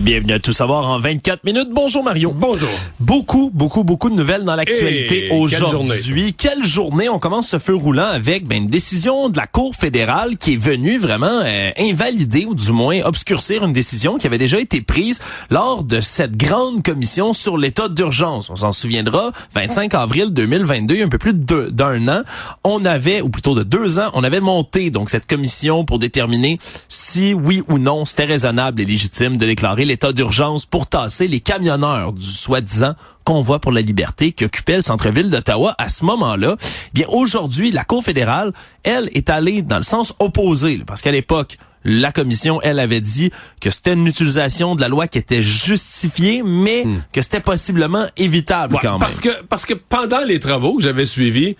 Bienvenue 0.00 0.34
à 0.34 0.38
Tout 0.38 0.52
savoir 0.52 0.86
en 0.86 1.00
24 1.00 1.42
minutes. 1.42 1.70
Bonjour 1.72 2.04
Mario. 2.04 2.32
Bonjour. 2.32 2.68
Beaucoup, 3.00 3.50
beaucoup, 3.52 3.82
beaucoup 3.82 4.10
de 4.10 4.14
nouvelles 4.14 4.44
dans 4.44 4.54
l'actualité 4.54 5.26
quelle 5.28 5.36
aujourd'hui. 5.36 6.34
Quelle 6.34 6.64
journée. 6.64 7.08
On 7.08 7.18
commence 7.18 7.48
ce 7.48 7.58
feu 7.58 7.74
roulant 7.74 8.06
avec 8.06 8.46
ben, 8.46 8.58
une 8.58 8.68
décision 8.68 9.28
de 9.28 9.36
la 9.36 9.48
Cour 9.48 9.74
fédérale 9.74 10.36
qui 10.36 10.52
est 10.52 10.56
venue 10.56 10.98
vraiment 10.98 11.26
euh, 11.44 11.70
invalider 11.76 12.44
ou 12.44 12.54
du 12.54 12.70
moins 12.70 13.00
obscurcir 13.02 13.64
une 13.64 13.72
décision 13.72 14.18
qui 14.18 14.28
avait 14.28 14.38
déjà 14.38 14.60
été 14.60 14.82
prise 14.82 15.20
lors 15.50 15.82
de 15.82 16.00
cette 16.00 16.36
grande 16.36 16.84
commission 16.84 17.32
sur 17.32 17.58
l'état 17.58 17.88
d'urgence. 17.88 18.50
On 18.50 18.56
s'en 18.56 18.70
souviendra, 18.70 19.32
25 19.56 19.94
avril 19.94 20.30
2022, 20.30 20.94
il 20.94 21.00
y 21.00 21.02
a 21.02 21.06
un 21.06 21.08
peu 21.08 21.18
plus 21.18 21.34
d'un 21.34 22.06
an, 22.06 22.22
on 22.62 22.84
avait, 22.84 23.20
ou 23.20 23.30
plutôt 23.30 23.56
de 23.56 23.64
deux 23.64 23.98
ans, 23.98 24.10
on 24.14 24.22
avait 24.22 24.40
monté 24.40 24.90
donc 24.90 25.10
cette 25.10 25.26
commission 25.26 25.84
pour 25.84 25.98
déterminer 25.98 26.60
si 26.86 27.34
oui 27.34 27.64
ou 27.68 27.78
non 27.78 28.04
c'était 28.04 28.26
raisonnable 28.26 28.80
et 28.80 28.84
légitime 28.84 29.38
de 29.38 29.44
déclarer 29.44 29.87
l'état 29.88 30.12
d'urgence 30.12 30.66
pour 30.66 30.86
tasser 30.86 31.26
les 31.26 31.40
camionneurs 31.40 32.12
du 32.12 32.24
soi-disant 32.24 32.94
convoi 33.24 33.58
pour 33.58 33.72
la 33.72 33.80
liberté 33.80 34.32
qui 34.32 34.44
occupait 34.44 34.76
le 34.76 34.82
centre-ville 34.82 35.28
d'Ottawa 35.30 35.74
à 35.78 35.88
ce 35.88 36.04
moment-là. 36.04 36.56
Bien 36.94 37.06
aujourd'hui, 37.08 37.70
la 37.70 37.84
Cour 37.84 38.04
fédérale, 38.04 38.52
elle, 38.84 39.10
est 39.14 39.28
allée 39.28 39.62
dans 39.62 39.76
le 39.78 39.82
sens 39.82 40.14
opposé, 40.18 40.82
parce 40.86 41.02
qu'à 41.02 41.10
l'époque, 41.10 41.58
la 41.84 42.12
commission, 42.12 42.60
elle, 42.62 42.78
avait 42.78 43.00
dit 43.00 43.30
que 43.60 43.70
c'était 43.70 43.92
une 43.94 44.06
utilisation 44.06 44.74
de 44.74 44.80
la 44.80 44.88
loi 44.88 45.08
qui 45.08 45.18
était 45.18 45.42
justifiée, 45.42 46.42
mais 46.44 46.84
que 47.12 47.22
c'était 47.22 47.40
possiblement 47.40 48.04
évitable 48.16 48.74
Ouais, 48.74 48.80
quand 48.82 48.92
même. 48.92 49.00
parce 49.00 49.20
que 49.20 49.42
parce 49.44 49.64
que 49.66 49.74
pendant 49.74 50.24
les 50.24 50.38
travaux 50.40 50.76
que 50.76 50.82
j'avais 50.82 51.06
suivis, 51.06 51.56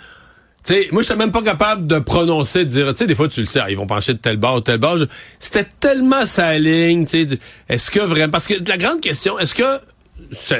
sais, 0.65 0.89
moi, 0.93 1.03
j'étais 1.03 1.17
même 1.17 1.33
pas 1.33 1.43
capable 1.43 1.87
de 1.87 1.99
prononcer, 1.99 2.65
de 2.65 2.71
dire, 2.71 2.93
tu 2.93 2.99
sais, 2.99 3.07
des 3.07 3.15
fois, 3.15 3.29
tu 3.29 3.41
le 3.41 3.47
sais, 3.47 3.61
ah, 3.63 3.71
ils 3.71 3.77
vont 3.77 3.87
pencher 3.87 4.13
de 4.15 4.19
tel 4.19 4.37
bord 4.37 4.57
ou 4.57 4.61
tel 4.61 4.79
bord. 4.79 4.99
C'était 5.39 5.67
tellement 5.81 6.27
sa 6.27 6.59
ligne, 6.59 7.07
tu 7.07 7.29
sais. 7.29 7.39
Est-ce 7.69 7.91
que 7.91 8.01
vraiment, 8.01 8.31
parce 8.31 8.47
que 8.47 8.55
la 8.67 8.77
grande 8.77 9.01
question, 9.01 9.39
est-ce 9.39 9.55
que 9.55 9.81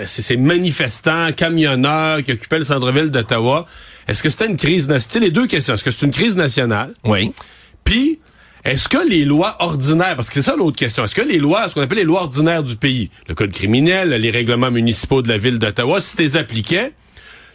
ces 0.07 0.37
manifestants, 0.37 1.33
camionneurs 1.33 2.23
qui 2.23 2.33
occupaient 2.33 2.59
le 2.59 2.65
centre-ville 2.65 3.11
d'Ottawa, 3.11 3.67
est-ce 4.07 4.23
que 4.23 4.31
c'était 4.31 4.47
une 4.47 4.57
crise 4.57 4.89
nationale? 4.89 5.29
Les 5.29 5.33
deux 5.33 5.47
questions. 5.47 5.75
Est-ce 5.75 5.85
que 5.85 5.91
c'est 5.91 6.07
une 6.07 6.13
crise 6.13 6.37
nationale? 6.37 6.95
Oui. 7.05 7.33
Puis, 7.85 8.21
est-ce 8.65 8.89
que 8.89 9.09
les 9.09 9.25
lois 9.25 9.57
ordinaires, 9.61 10.17
parce 10.17 10.29
que 10.29 10.35
c'est 10.35 10.43
ça 10.43 10.57
l'autre 10.57 10.77
question, 10.77 11.05
est-ce 11.05 11.15
que 11.15 11.23
les 11.23 11.39
lois, 11.39 11.69
ce 11.69 11.75
qu'on 11.75 11.83
appelle 11.83 11.99
les 11.99 12.05
lois 12.05 12.23
ordinaires 12.23 12.63
du 12.63 12.77
pays, 12.77 13.11
le 13.29 13.35
code 13.35 13.53
criminel, 13.53 14.11
les 14.11 14.31
règlements 14.31 14.71
municipaux 14.71 15.23
de 15.23 15.29
la 15.29 15.39
ville 15.39 15.59
d'Ottawa, 15.59 16.01
si 16.01 16.17
tu 16.17 16.23
les 16.23 16.37
appliquais, 16.37 16.93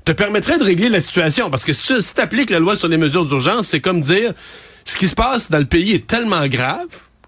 te 0.05 0.11
permettraient 0.11 0.57
de 0.57 0.63
régler 0.63 0.89
la 0.89 0.99
situation? 0.99 1.49
Parce 1.49 1.63
que 1.65 1.73
si 1.73 1.81
tu 1.83 2.01
si 2.01 2.19
appliques 2.19 2.49
la 2.49 2.59
loi 2.59 2.75
sur 2.75 2.87
les 2.87 2.97
mesures 2.97 3.25
d'urgence, 3.25 3.67
c'est 3.67 3.79
comme 3.81 4.01
dire, 4.01 4.33
ce 4.85 4.97
qui 4.97 5.07
se 5.07 5.15
passe 5.15 5.49
dans 5.51 5.59
le 5.59 5.65
pays 5.65 5.91
est 5.93 6.07
tellement 6.07 6.45
grave, 6.47 6.87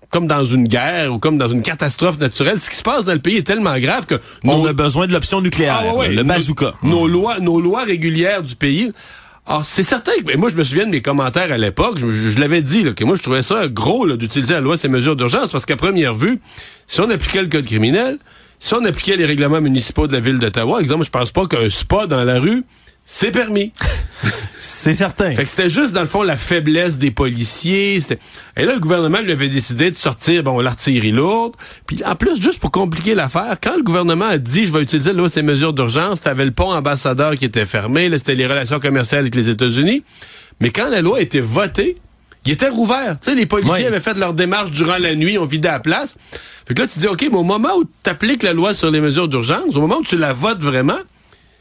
comme 0.09 0.27
dans 0.27 0.45
une 0.45 0.67
guerre 0.67 1.11
ou 1.13 1.19
comme 1.19 1.37
dans 1.37 1.47
une 1.47 1.61
catastrophe 1.63 2.19
naturelle, 2.19 2.59
ce 2.59 2.69
qui 2.69 2.75
se 2.77 2.83
passe 2.83 3.05
dans 3.05 3.13
le 3.13 3.19
pays 3.19 3.37
est 3.37 3.43
tellement 3.47 3.77
grave 3.79 4.05
que 4.05 4.15
On 4.43 4.59
nos- 4.59 4.67
a 4.67 4.73
besoin 4.73 5.07
de 5.07 5.11
l'option 5.13 5.41
nucléaire, 5.41 5.81
ah 5.81 5.93
ouais, 5.93 5.97
ouais. 6.07 6.11
le 6.13 6.23
bazooka. 6.23 6.73
Nos, 6.83 7.07
lois, 7.07 7.39
nos 7.39 7.59
lois 7.59 7.83
régulières 7.83 8.41
du 8.43 8.55
pays. 8.55 8.91
Alors, 9.47 9.63
c'est 9.65 9.83
certain 9.83 10.11
que, 10.13 10.23
mais 10.25 10.35
moi, 10.37 10.49
je 10.49 10.55
me 10.55 10.63
souviens 10.63 10.85
de 10.85 10.91
mes 10.91 11.01
commentaires 11.01 11.51
à 11.51 11.57
l'époque, 11.57 11.97
je, 11.99 12.09
je- 12.11 12.29
je 12.31 12.39
l'avais 12.39 12.61
dit, 12.61 12.83
là, 12.83 12.93
que 12.93 13.03
moi, 13.03 13.15
je 13.15 13.21
trouvais 13.21 13.43
ça 13.43 13.67
gros, 13.67 14.07
d'utiliser 14.15 14.53
la 14.53 14.61
loi 14.61 14.75
ces 14.77 14.87
mesures 14.87 15.15
d'urgence, 15.15 15.51
parce 15.51 15.65
qu'à 15.65 15.75
première 15.75 16.15
vue, 16.15 16.39
si 16.87 16.99
on 17.01 17.09
appliquait 17.09 17.41
le 17.41 17.47
code 17.49 17.65
criminel, 17.65 18.17
si 18.59 18.73
on 18.73 18.83
appliquait 18.85 19.17
les 19.17 19.25
règlements 19.25 19.61
municipaux 19.61 20.07
de 20.07 20.13
la 20.13 20.19
ville 20.19 20.39
d'Ottawa, 20.39 20.81
exemple, 20.81 21.05
je 21.05 21.09
pense 21.09 21.31
pas 21.31 21.45
qu'un 21.47 21.69
spa 21.69 22.07
dans 22.07 22.23
la 22.23 22.39
rue, 22.39 22.63
c'est 23.03 23.31
permis. 23.31 23.71
C'est 24.59 24.95
certain. 24.95 25.29
Fait 25.35 25.43
que 25.43 25.49
c'était 25.49 25.69
juste, 25.69 25.91
dans 25.91 26.01
le 26.01 26.07
fond, 26.07 26.23
la 26.23 26.37
faiblesse 26.37 26.97
des 26.97 27.11
policiers. 27.11 27.99
Et 28.57 28.65
là, 28.65 28.73
le 28.73 28.79
gouvernement 28.79 29.19
lui 29.19 29.31
avait 29.31 29.49
décidé 29.49 29.91
de 29.91 29.95
sortir, 29.95 30.41
bon, 30.41 30.59
l'artillerie 30.59 31.11
lourde. 31.11 31.53
Puis 31.85 32.01
en 32.03 32.15
plus, 32.15 32.41
juste 32.41 32.57
pour 32.59 32.71
compliquer 32.71 33.13
l'affaire, 33.13 33.57
quand 33.61 33.75
le 33.75 33.83
gouvernement 33.83 34.25
a 34.25 34.37
dit, 34.39 34.65
je 34.65 34.73
vais 34.73 34.81
utiliser 34.81 35.13
là 35.13 35.27
ces 35.29 35.43
mesures 35.43 35.73
d'urgence, 35.73 36.21
t'avais 36.21 36.45
le 36.45 36.51
pont 36.51 36.71
ambassadeur 36.71 37.35
qui 37.35 37.45
était 37.45 37.67
fermé, 37.67 38.09
là, 38.09 38.17
c'était 38.17 38.33
les 38.33 38.47
relations 38.47 38.79
commerciales 38.79 39.21
avec 39.21 39.35
les 39.35 39.49
États-Unis. 39.51 40.01
Mais 40.59 40.71
quand 40.71 40.89
la 40.89 41.01
loi 41.01 41.17
a 41.19 41.21
été 41.21 41.41
votée, 41.41 41.97
il 42.45 42.53
était 42.53 42.69
rouvert. 42.69 43.17
Tu 43.19 43.29
sais, 43.31 43.35
les 43.35 43.45
policiers 43.45 43.81
Ouais. 43.83 43.87
avaient 43.87 43.99
fait 43.99 44.17
leur 44.17 44.33
démarche 44.33 44.71
durant 44.71 44.97
la 44.97 45.13
nuit, 45.13 45.37
ont 45.37 45.45
vidé 45.45 45.67
la 45.67 45.79
place. 45.79 46.15
Fait 46.67 46.73
que 46.73 46.81
là, 46.81 46.87
tu 46.87 46.99
dis, 46.99 47.07
OK, 47.07 47.21
mais 47.21 47.37
au 47.37 47.43
moment 47.43 47.75
où 47.77 47.83
tu 47.83 48.45
la 48.45 48.53
loi 48.53 48.73
sur 48.73 48.89
les 48.89 49.01
mesures 49.01 49.27
d'urgence, 49.27 49.75
au 49.75 49.81
moment 49.81 49.97
où 49.97 50.03
tu 50.03 50.17
la 50.17 50.33
votes 50.33 50.61
vraiment, 50.61 50.97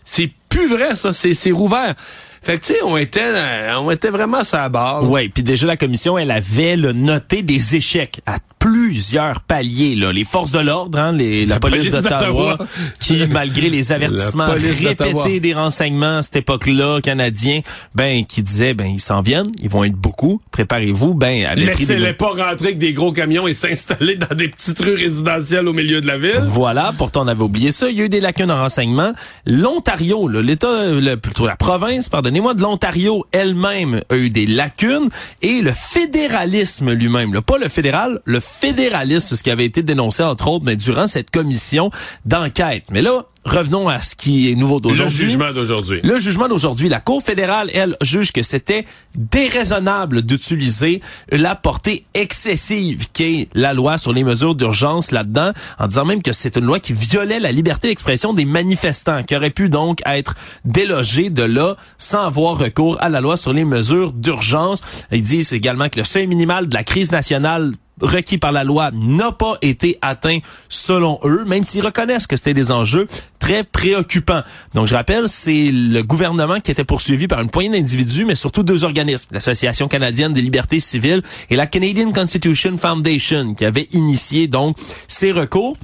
c'est 0.05 0.31
plus 0.49 0.69
vrai, 0.69 0.97
ça. 0.97 1.13
C'est, 1.13 1.35
c'est 1.35 1.51
rouvert. 1.51 1.95
Fait 2.43 2.59
que, 2.59 2.65
tu 2.65 2.73
sais, 2.75 2.83
on 2.85 2.97
était, 2.97 3.21
euh, 3.23 3.79
on 3.81 3.91
était 3.91 4.11
vraiment 4.11 4.45
sur 4.45 4.59
la 4.59 4.69
barre. 4.69 5.09
Oui, 5.11 5.29
puis 5.29 5.43
déjà 5.43 5.67
la 5.67 5.77
commission, 5.77 6.19
elle 6.19 6.31
avait 6.31 6.77
là, 6.77 6.93
noté 6.93 7.43
des 7.43 7.77
échecs 7.77 8.21
à 8.27 8.39
plusieurs 8.65 9.41
paliers. 9.41 9.95
Là. 9.95 10.11
Les 10.11 10.25
forces 10.25 10.51
de 10.51 10.59
l'ordre, 10.59 10.99
hein, 10.99 11.13
les, 11.13 11.45
la, 11.45 11.57
La 11.57 11.61
police, 11.61 11.91
police 11.91 12.03
d'Ottawa, 12.03 12.57
qui, 12.99 13.27
malgré 13.27 13.69
les 13.69 13.93
avertissements 13.93 14.47
répétés 14.49 15.39
des 15.39 15.53
renseignements 15.53 16.19
à 16.19 16.23
cette 16.23 16.37
époque-là, 16.37 17.01
canadiens, 17.03 17.61
ben 17.95 18.25
qui 18.25 18.43
disaient, 18.43 18.73
ben 18.73 18.87
ils 18.87 19.01
s'en 19.01 19.21
viennent, 19.21 19.53
ils 19.61 19.69
vont 19.69 19.85
être 19.85 19.95
beaucoup, 19.97 20.41
préparez-vous, 20.51 21.13
ben 21.13 21.55
des- 21.57 21.67
Laissez-les 21.67 22.15
pas 22.15 22.29
rentrer 22.29 22.69
avec 22.69 22.79
des 22.79 22.95
gros 22.95 23.13
camions 23.13 23.47
et 23.47 23.53
s'installer 23.65 24.17
dans 24.17 24.35
des 24.35 24.49
petites 24.49 24.79
rues 24.81 24.95
résidentielles 24.95 25.69
au 25.69 25.75
milieu 25.75 26.01
de 26.01 26.07
la 26.07 26.17
ville. 26.17 26.45
Voilà, 26.47 26.95
pourtant 26.97 27.25
on 27.25 27.29
avait 27.29 27.43
oublié 27.43 27.71
ça. 27.71 27.91
Il 27.91 27.99
y 27.99 28.01
a 28.01 28.05
eu 28.07 28.09
des 28.09 28.21
lacunes 28.21 28.51
en 28.51 28.57
renseignement. 28.63 29.13
L'Ontario, 29.45 30.27
l'État, 30.29 30.85
plutôt 31.21 31.47
la 31.47 31.57
province, 31.57 32.09
pardonnez-moi, 32.09 32.55
de 32.55 32.63
l'Ontario 32.63 33.27
elle-même 33.31 34.01
a 34.09 34.17
eu 34.17 34.31
des 34.31 34.47
lacunes 34.47 35.11
et 35.43 35.61
le 35.61 35.73
fédéralisme 35.75 36.93
lui-même, 36.93 37.39
pas 37.43 37.59
le 37.59 37.69
fédéral, 37.69 38.21
le 38.25 38.41
fédéralisme, 38.61 39.35
ce 39.37 39.43
qui 39.43 39.51
avait 39.51 39.65
été 39.65 39.83
dénoncé 39.83 40.23
entre 40.23 40.49
autres, 40.49 40.65
mais 40.65 40.77
durant 40.77 41.07
cette 41.07 41.31
commission 41.31 41.91
d'enquête. 42.25 42.85
Mais 42.91 43.03
là, 43.03 43.27
revenons 43.45 43.89
à 43.89 44.01
ce 44.01 44.15
qui 44.17 44.51
est 44.51 44.55
nouveau 44.55 44.77
Le 44.77 44.81
d'aujourd'hui. 44.83 45.17
jugement 45.29 45.53
d'aujourd'hui. 45.53 46.01
Le 46.03 46.19
jugement 46.19 46.49
d'aujourd'hui, 46.49 46.89
la 46.89 47.01
Cour 47.01 47.23
fédérale, 47.23 47.71
elle, 47.75 47.97
juge 48.01 48.33
que 48.33 48.43
c'était 48.43 48.87
déraisonnable 49.15 50.23
d'utiliser 50.23 51.01
la 51.31 51.55
portée 51.55 52.07
excessive 52.15 53.07
qu'est 53.13 53.49
la 53.55 53.75
loi 53.75 53.99
sur 53.99 54.13
les 54.13 54.25
mesures 54.25 54.55
d'urgence 54.55 55.11
là-dedans, 55.11 55.53
en 55.79 55.87
disant 55.87 56.05
même 56.05 56.23
que 56.23 56.33
c'est 56.33 56.57
une 56.57 56.65
loi 56.65 56.81
qui 56.81 56.95
violait 56.95 57.41
la 57.41 57.53
liberté 57.53 57.89
d'expression 57.89 58.33
des 58.33 58.47
manifestants, 58.47 59.23
qui 59.23 59.37
aurait 59.37 59.51
pu 59.51 59.69
donc 59.69 60.01
être 60.07 60.35
délogée 60.65 61.29
de 61.29 61.43
là 61.43 61.77
sans 61.99 62.23
avoir 62.23 62.57
recours 62.57 62.97
à 63.01 63.09
la 63.11 63.21
loi 63.21 63.37
sur 63.37 63.53
les 63.53 63.65
mesures 63.65 64.13
d'urgence. 64.13 64.81
Ils 65.13 65.23
disent 65.23 65.53
également 65.53 65.89
que 65.91 65.99
le 65.99 66.05
seuil 66.05 66.27
minimal 66.27 66.69
de 66.69 66.75
la 66.75 66.85
crise 66.85 67.13
nationale 67.13 67.73
requis 68.01 68.39
par 68.39 68.53
la 68.53 68.65
loi 68.65 68.91
n'a 68.93 69.33
pas 69.33 69.57
été 69.63 69.99
atteint 70.03 70.39
selon 70.69 71.19
eux, 71.25 71.45
même 71.45 71.65
s'ils 71.65 71.85
reconnaissent 71.85 72.27
que 72.27 72.37
c'était 72.37 72.55
des 72.55 72.73
enjeux 72.73 73.07
très 73.39 73.65
préoccupants. 73.65 74.43
Donc, 74.75 74.87
je 74.87 74.95
rappelle, 74.95 75.29
c'est 75.29 75.71
le 75.71 76.03
gouvernement 76.03 76.61
qui 76.61 76.71
était 76.71 76.85
poursuivi 76.85 77.29
par 77.29 77.41
une 77.41 77.51
poignée 77.51 77.71
d'individus, 77.71 78.25
mais 78.25 78.35
surtout 78.35 78.63
deux 78.63 78.85
organismes, 78.85 79.29
l'Association 79.33 79.89
canadienne 79.89 80.33
des 80.33 80.43
libertés 80.43 80.81
civiles 80.81 81.23
et 81.51 81.57
la 81.57 81.67
Canadian 81.67 82.13
Constitution 82.13 82.77
Foundation, 82.77 83.55
qui 83.55 83.65
avaient 83.65 83.89
initié 83.93 84.49
donc 84.49 84.77
ces 85.09 85.33
recours. 85.33 85.77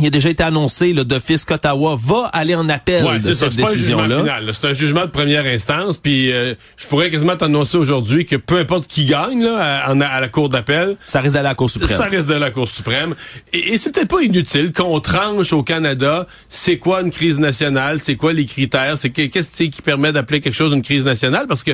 Il 0.00 0.06
a 0.06 0.10
déjà 0.10 0.28
été 0.30 0.42
annoncé 0.42 0.92
là, 0.92 1.04
d'office 1.04 1.44
qu'Ottawa 1.44 1.96
va 2.00 2.30
aller 2.32 2.54
en 2.54 2.68
appel 2.68 3.04
Ouais, 3.04 3.18
de 3.18 3.32
cette 3.32 3.56
décision-là. 3.56 4.22
C'est 4.52 4.68
un 4.68 4.72
jugement 4.74 5.02
de 5.02 5.10
première 5.10 5.44
instance. 5.46 5.98
Puis 5.98 6.32
euh, 6.32 6.54
je 6.76 6.86
pourrais 6.86 7.10
quasiment 7.10 7.36
t'annoncer 7.36 7.76
aujourd'hui 7.76 8.26
que 8.26 8.36
peu 8.36 8.58
importe 8.58 8.86
qui 8.86 9.04
gagne 9.04 9.42
là, 9.42 9.82
à, 9.84 9.90
à 9.90 10.20
la 10.20 10.28
Cour 10.28 10.48
d'appel, 10.48 10.96
Ça 11.04 11.20
risque 11.20 11.34
d'aller 11.34 11.46
à 11.46 11.50
la 11.50 11.54
Cour 11.54 11.70
suprême. 11.70 11.96
Ça 11.96 12.04
reste 12.04 12.28
de 12.28 12.34
la 12.34 12.50
Cour 12.50 12.68
suprême. 12.68 13.14
Et, 13.52 13.72
et 13.74 13.78
c'est 13.78 13.92
peut-être 13.92 14.08
pas 14.08 14.22
inutile 14.22 14.72
qu'on 14.72 15.00
tranche 15.00 15.52
au 15.52 15.62
Canada 15.62 16.26
c'est 16.48 16.78
quoi 16.78 17.00
une 17.02 17.10
crise 17.10 17.38
nationale, 17.38 17.98
c'est 18.02 18.16
quoi 18.16 18.32
les 18.32 18.44
critères, 18.44 18.96
c'est 18.98 19.10
que- 19.10 19.22
qu'est-ce 19.26 19.64
qui 19.64 19.82
permet 19.82 20.12
d'appeler 20.12 20.40
quelque 20.40 20.54
chose 20.54 20.72
une 20.72 20.82
crise 20.82 21.04
nationale, 21.04 21.46
parce 21.48 21.64
que 21.64 21.72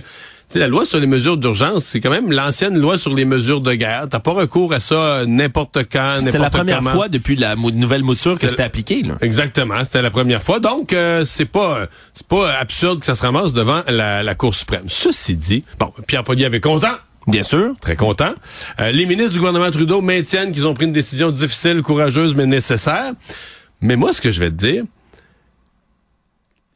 sais, 0.48 0.58
la 0.58 0.68
loi 0.68 0.84
sur 0.84 1.00
les 1.00 1.06
mesures 1.06 1.36
d'urgence, 1.36 1.84
c'est 1.84 2.00
quand 2.00 2.10
même 2.10 2.30
l'ancienne 2.30 2.78
loi 2.78 2.98
sur 2.98 3.14
les 3.14 3.24
mesures 3.24 3.60
de 3.60 3.72
guerre. 3.74 4.06
T'as 4.10 4.20
pas 4.20 4.32
recours 4.32 4.72
à 4.72 4.80
ça 4.80 4.94
euh, 4.94 5.26
n'importe 5.26 5.78
quand, 5.90 6.16
C'était 6.18 6.32
la 6.38 6.44
n'importe 6.44 6.52
première 6.58 6.78
comment. 6.78 6.90
fois 6.90 7.08
depuis 7.08 7.36
la 7.36 7.56
mou- 7.56 7.70
nouvelle 7.70 8.02
mouture 8.02 8.38
que 8.38 8.48
C'était- 8.48 8.62
appliqué. 8.62 9.02
Là. 9.02 9.16
Exactement, 9.20 9.82
c'était 9.82 10.02
la 10.02 10.10
première 10.10 10.42
fois. 10.42 10.60
Donc 10.60 10.92
euh, 10.92 11.24
c'est 11.24 11.44
pas 11.46 11.78
euh, 11.80 11.86
c'est 12.14 12.26
pas 12.26 12.52
absurde 12.58 13.00
que 13.00 13.06
ça 13.06 13.14
se 13.14 13.22
ramasse 13.22 13.52
devant 13.52 13.82
la, 13.88 14.22
la 14.22 14.34
Cour 14.34 14.54
suprême. 14.54 14.84
Ceci 14.88 15.36
dit, 15.36 15.64
bon, 15.78 15.92
Pierre 16.06 16.24
Poilievre 16.24 16.46
avait 16.48 16.60
content. 16.60 16.92
Bien 17.26 17.42
sûr. 17.42 17.72
Très 17.80 17.96
content. 17.96 18.34
Euh, 18.80 18.90
les 18.92 19.06
ministres 19.06 19.32
du 19.32 19.38
gouvernement 19.38 19.70
Trudeau 19.70 20.02
maintiennent 20.02 20.52
qu'ils 20.52 20.66
ont 20.66 20.74
pris 20.74 20.84
une 20.84 20.92
décision 20.92 21.30
difficile, 21.30 21.80
courageuse, 21.80 22.34
mais 22.34 22.44
nécessaire. 22.44 23.12
Mais 23.80 23.96
moi, 23.96 24.12
ce 24.12 24.20
que 24.20 24.30
je 24.30 24.40
vais 24.40 24.50
te 24.50 24.56
dire, 24.56 24.84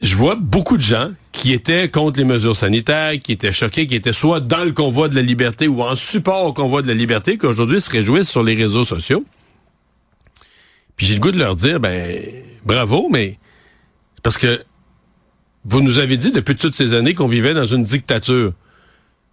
je 0.00 0.14
vois 0.14 0.36
beaucoup 0.36 0.76
de 0.76 0.82
gens 0.82 1.10
qui 1.32 1.52
étaient 1.52 1.88
contre 1.88 2.18
les 2.18 2.24
mesures 2.24 2.56
sanitaires, 2.56 3.12
qui 3.20 3.32
étaient 3.32 3.52
choqués, 3.52 3.86
qui 3.86 3.96
étaient 3.96 4.12
soit 4.12 4.40
dans 4.40 4.64
le 4.64 4.72
convoi 4.72 5.08
de 5.08 5.14
la 5.14 5.22
liberté 5.22 5.66
ou 5.66 5.82
en 5.82 5.96
support 5.96 6.44
au 6.44 6.52
convoi 6.52 6.82
de 6.82 6.88
la 6.88 6.94
liberté, 6.94 7.36
qui 7.38 7.46
aujourd'hui 7.46 7.80
se 7.80 7.90
réjouissent 7.90 8.28
sur 8.28 8.42
les 8.42 8.54
réseaux 8.54 8.84
sociaux. 8.84 9.24
Puis 10.96 11.06
j'ai 11.06 11.14
le 11.14 11.20
goût 11.20 11.30
de 11.30 11.38
leur 11.38 11.56
dire, 11.56 11.80
ben, 11.80 12.20
bravo, 12.64 13.08
mais 13.10 13.38
c'est 14.14 14.22
parce 14.22 14.38
que 14.38 14.62
vous 15.64 15.80
nous 15.80 15.98
avez 15.98 16.16
dit 16.16 16.32
depuis 16.32 16.56
toutes 16.56 16.74
ces 16.74 16.94
années 16.94 17.14
qu'on 17.14 17.28
vivait 17.28 17.54
dans 17.54 17.66
une 17.66 17.84
dictature. 17.84 18.52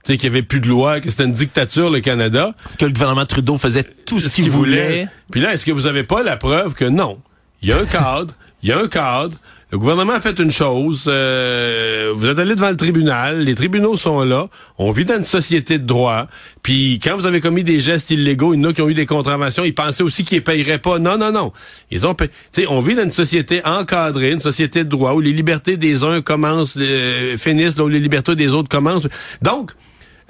Qu'il 0.03 0.19
n'y 0.19 0.27
avait 0.27 0.43
plus 0.43 0.59
de 0.59 0.67
loi, 0.67 1.01
que 1.01 1.09
c'était 1.09 1.23
une 1.23 1.31
dictature, 1.31 1.89
le 1.89 1.99
Canada. 1.99 2.53
Que 2.77 2.85
le 2.85 2.91
gouvernement 2.91 3.25
Trudeau 3.25 3.57
faisait 3.57 3.83
tout 3.83 4.19
ce, 4.19 4.29
qu'il 4.29 4.51
voulait. 4.51 5.07
Puis 5.31 5.41
là, 5.41 5.53
est-ce 5.53 5.65
que 5.65 5.71
vous 5.71 5.87
avez 5.87 6.03
pas 6.03 6.21
la 6.21 6.37
preuve 6.37 6.75
que 6.75 6.85
non? 6.85 7.17
Il 7.63 7.69
y 7.69 7.71
a 7.71 7.79
un 7.79 7.85
cadre, 7.85 8.35
il 8.61 8.69
y 8.69 8.71
a 8.71 8.77
un 8.77 8.87
cadre, 8.87 9.35
le 9.71 9.79
gouvernement 9.79 10.13
a 10.13 10.21
fait 10.21 10.37
une 10.39 10.51
chose. 10.51 11.05
Euh, 11.07 12.13
vous 12.15 12.27
êtes 12.27 12.37
allé 12.37 12.53
devant 12.53 12.69
le 12.69 12.77
tribunal. 12.77 13.41
Les 13.41 13.55
tribunaux 13.55 13.97
sont 13.97 14.21
là. 14.21 14.47
On 14.77 14.91
vit 14.91 15.05
dans 15.05 15.17
une 15.17 15.23
société 15.23 15.79
de 15.79 15.85
droit. 15.85 16.27
Puis 16.61 16.99
quand 17.03 17.17
vous 17.17 17.25
avez 17.25 17.41
commis 17.41 17.63
des 17.63 17.79
gestes 17.79 18.11
illégaux, 18.11 18.53
il 18.53 18.61
y 18.61 18.65
en 18.65 18.69
a 18.69 18.73
qui 18.73 18.81
ont 18.83 18.89
eu 18.89 18.93
des 18.93 19.07
contraventions. 19.07 19.63
Ils 19.63 19.73
pensaient 19.73 20.03
aussi 20.03 20.23
qu'ils 20.23 20.37
ne 20.37 20.43
payeraient 20.43 20.77
pas. 20.77 20.99
Non, 20.99 21.17
non, 21.17 21.31
non. 21.31 21.51
Ils 21.89 22.05
ont 22.05 22.13
payé. 22.13 22.29
on 22.69 22.79
vit 22.81 22.93
dans 22.93 23.03
une 23.03 23.11
société 23.11 23.65
encadrée, 23.65 24.31
une 24.31 24.39
société 24.39 24.83
de 24.83 24.89
droit 24.89 25.13
où 25.13 25.19
les 25.19 25.33
libertés 25.33 25.77
des 25.77 26.03
uns 26.03 26.21
commencent, 26.21 26.77
euh, 26.77 27.35
finissent, 27.37 27.77
là 27.77 27.85
où 27.85 27.89
les 27.89 27.99
libertés 27.99 28.35
des 28.35 28.53
autres 28.53 28.69
commencent. 28.69 29.07
Donc, 29.41 29.71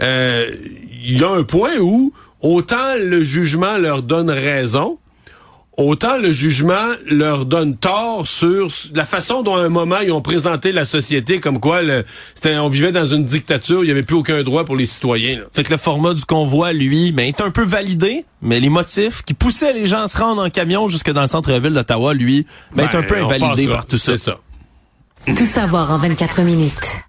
euh, 0.01 0.49
il 1.03 1.19
y 1.19 1.23
a 1.23 1.29
un 1.29 1.43
point 1.43 1.77
où 1.79 2.13
autant 2.41 2.95
le 2.97 3.21
jugement 3.21 3.77
leur 3.77 4.01
donne 4.01 4.29
raison, 4.29 4.97
autant 5.77 6.17
le 6.17 6.31
jugement 6.31 6.93
leur 7.09 7.45
donne 7.45 7.75
tort 7.75 8.27
sur 8.27 8.67
la 8.93 9.05
façon 9.05 9.41
dont 9.41 9.55
à 9.55 9.61
un 9.61 9.69
moment 9.69 9.99
ils 9.99 10.11
ont 10.11 10.21
présenté 10.21 10.71
la 10.71 10.85
société 10.85 11.39
comme 11.39 11.59
quoi 11.59 11.81
le, 11.81 12.05
on 12.45 12.69
vivait 12.69 12.91
dans 12.91 13.05
une 13.05 13.23
dictature, 13.23 13.83
il 13.83 13.87
n'y 13.87 13.91
avait 13.91 14.03
plus 14.03 14.15
aucun 14.15 14.43
droit 14.43 14.65
pour 14.65 14.75
les 14.75 14.85
citoyens. 14.85 15.41
Fait 15.53 15.63
que 15.63 15.71
le 15.71 15.77
format 15.77 16.13
du 16.13 16.25
convoi, 16.25 16.73
lui, 16.73 17.11
ben, 17.11 17.25
est 17.25 17.41
un 17.41 17.51
peu 17.51 17.63
validé, 17.63 18.25
mais 18.41 18.59
les 18.59 18.69
motifs 18.69 19.23
qui 19.23 19.33
poussaient 19.33 19.73
les 19.73 19.87
gens 19.87 20.03
à 20.03 20.07
se 20.07 20.17
rendre 20.17 20.43
en 20.43 20.49
camion 20.49 20.87
jusque 20.87 21.11
dans 21.11 21.21
le 21.21 21.27
centre-ville 21.27 21.73
d'Ottawa, 21.73 22.13
lui, 22.13 22.45
ben, 22.73 22.83
est 22.83 22.95
un 22.95 23.01
ben, 23.01 23.07
peu 23.07 23.17
invalidé 23.17 23.67
par 23.67 23.85
tout 23.85 23.97
ça. 23.97 24.17
ça. 24.17 24.39
Tout 25.25 25.45
savoir 25.45 25.91
en 25.91 25.97
24 25.97 26.41
minutes. 26.43 26.99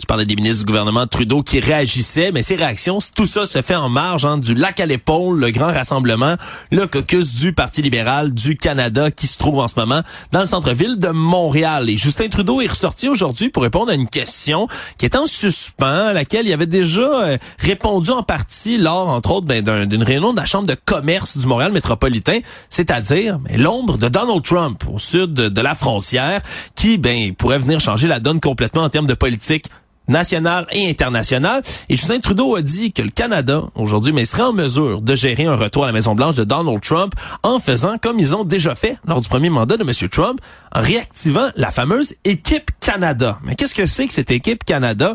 Tu 0.00 0.06
parlais 0.06 0.24
des 0.24 0.34
ministres 0.34 0.60
du 0.60 0.64
gouvernement 0.64 1.06
Trudeau 1.06 1.42
qui 1.42 1.60
réagissaient, 1.60 2.32
mais 2.32 2.40
ces 2.40 2.56
réactions, 2.56 2.98
tout 3.14 3.26
ça 3.26 3.44
se 3.44 3.60
fait 3.60 3.76
en 3.76 3.90
marge 3.90 4.24
hein, 4.24 4.38
du 4.38 4.54
lac 4.54 4.80
à 4.80 4.86
l'épaule, 4.86 5.38
le 5.38 5.50
grand 5.50 5.66
rassemblement, 5.66 6.36
le 6.70 6.86
caucus 6.86 7.34
du 7.34 7.52
Parti 7.52 7.82
libéral 7.82 8.32
du 8.32 8.56
Canada 8.56 9.10
qui 9.10 9.26
se 9.26 9.36
trouve 9.36 9.58
en 9.58 9.68
ce 9.68 9.78
moment 9.78 10.00
dans 10.32 10.40
le 10.40 10.46
centre-ville 10.46 10.98
de 10.98 11.10
Montréal. 11.10 11.90
Et 11.90 11.98
Justin 11.98 12.28
Trudeau 12.28 12.62
est 12.62 12.68
ressorti 12.68 13.10
aujourd'hui 13.10 13.50
pour 13.50 13.62
répondre 13.62 13.90
à 13.90 13.94
une 13.94 14.08
question 14.08 14.68
qui 14.96 15.04
est 15.04 15.16
en 15.16 15.26
suspens, 15.26 16.06
à 16.06 16.12
laquelle 16.14 16.46
il 16.46 16.52
avait 16.54 16.64
déjà 16.64 17.00
euh, 17.02 17.38
répondu 17.58 18.10
en 18.10 18.22
partie 18.22 18.78
lors, 18.78 19.06
entre 19.10 19.32
autres, 19.32 19.46
ben, 19.46 19.62
d'une 19.86 20.02
réunion 20.02 20.32
de 20.32 20.38
la 20.38 20.46
Chambre 20.46 20.66
de 20.66 20.76
commerce 20.82 21.36
du 21.36 21.46
Montréal 21.46 21.72
métropolitain, 21.72 22.38
c'est-à-dire 22.70 23.38
ben, 23.38 23.60
l'ombre 23.60 23.98
de 23.98 24.08
Donald 24.08 24.42
Trump 24.42 24.82
au 24.90 24.98
sud 24.98 25.34
de 25.34 25.60
la 25.60 25.74
frontière, 25.74 26.40
qui 26.74 26.96
ben, 26.96 27.34
pourrait 27.34 27.58
venir 27.58 27.80
changer 27.80 28.08
la 28.08 28.18
donne 28.18 28.40
complètement 28.40 28.84
en 28.84 28.88
termes 28.88 29.06
de 29.06 29.12
politique 29.12 29.66
nationale 30.10 30.66
et 30.72 30.90
internationale. 30.90 31.62
Et 31.88 31.96
Justin 31.96 32.20
Trudeau 32.20 32.56
a 32.56 32.62
dit 32.62 32.92
que 32.92 33.02
le 33.02 33.10
Canada, 33.10 33.62
aujourd'hui, 33.74 34.12
mais 34.12 34.24
serait 34.24 34.42
en 34.42 34.52
mesure 34.52 35.00
de 35.00 35.14
gérer 35.14 35.46
un 35.46 35.56
retour 35.56 35.84
à 35.84 35.86
la 35.86 35.92
Maison-Blanche 35.92 36.34
de 36.34 36.44
Donald 36.44 36.80
Trump 36.82 37.14
en 37.42 37.58
faisant 37.58 37.96
comme 37.98 38.18
ils 38.18 38.34
ont 38.34 38.44
déjà 38.44 38.74
fait 38.74 38.98
lors 39.06 39.20
du 39.20 39.28
premier 39.28 39.50
mandat 39.50 39.76
de 39.76 39.82
M. 39.82 40.08
Trump, 40.08 40.40
en 40.74 40.80
réactivant 40.80 41.48
la 41.56 41.70
fameuse 41.70 42.14
équipe 42.24 42.70
Canada. 42.80 43.38
Mais 43.44 43.54
qu'est-ce 43.54 43.74
que 43.74 43.86
c'est 43.86 44.06
que 44.06 44.12
cette 44.12 44.30
équipe 44.30 44.64
Canada 44.64 45.14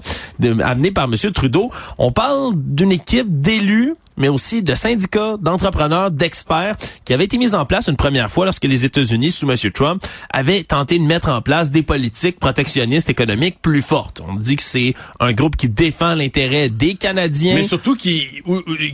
amenée 0.64 0.92
par 0.92 1.06
M. 1.06 1.16
Trudeau? 1.32 1.72
On 1.98 2.12
parle 2.12 2.54
d'une 2.56 2.92
équipe 2.92 3.42
d'élus 3.42 3.96
mais 4.18 4.28
aussi 4.28 4.64
de 4.64 4.76
syndicats, 4.76 5.36
d'entrepreneurs, 5.40 6.12
d'experts 6.12 6.76
qui 7.04 7.14
avaient 7.14 7.26
été 7.26 7.38
mis 7.38 7.56
en 7.56 7.66
place 7.66 7.88
une 7.88 7.96
première 7.96 8.30
fois 8.30 8.46
lorsque 8.46 8.64
les 8.64 8.86
États-Unis, 8.86 9.32
sous 9.32 9.50
M. 9.50 9.58
Trump, 9.72 10.04
avaient 10.32 10.64
tenté 10.64 11.00
de 11.00 11.04
mettre 11.04 11.30
en 11.30 11.42
place 11.42 11.72
des 11.72 11.84
politiques 11.84 12.40
protectionnistes 12.40 13.10
économiques 13.10 13.58
plus 13.62 13.82
fortes. 13.82 14.22
On 14.28 14.36
dit 14.36 14.56
que 14.56 14.64
c'est 14.64 14.94
un 15.20 15.34
groupe 15.34 15.56
qui 15.56 15.70
défend 15.70 16.16
l'intérêt 16.16 16.70
des 16.70 16.96
Canadiens. 16.96 17.56
Mais 17.56 17.68
surtout 17.68 17.96
qui, 17.96 18.28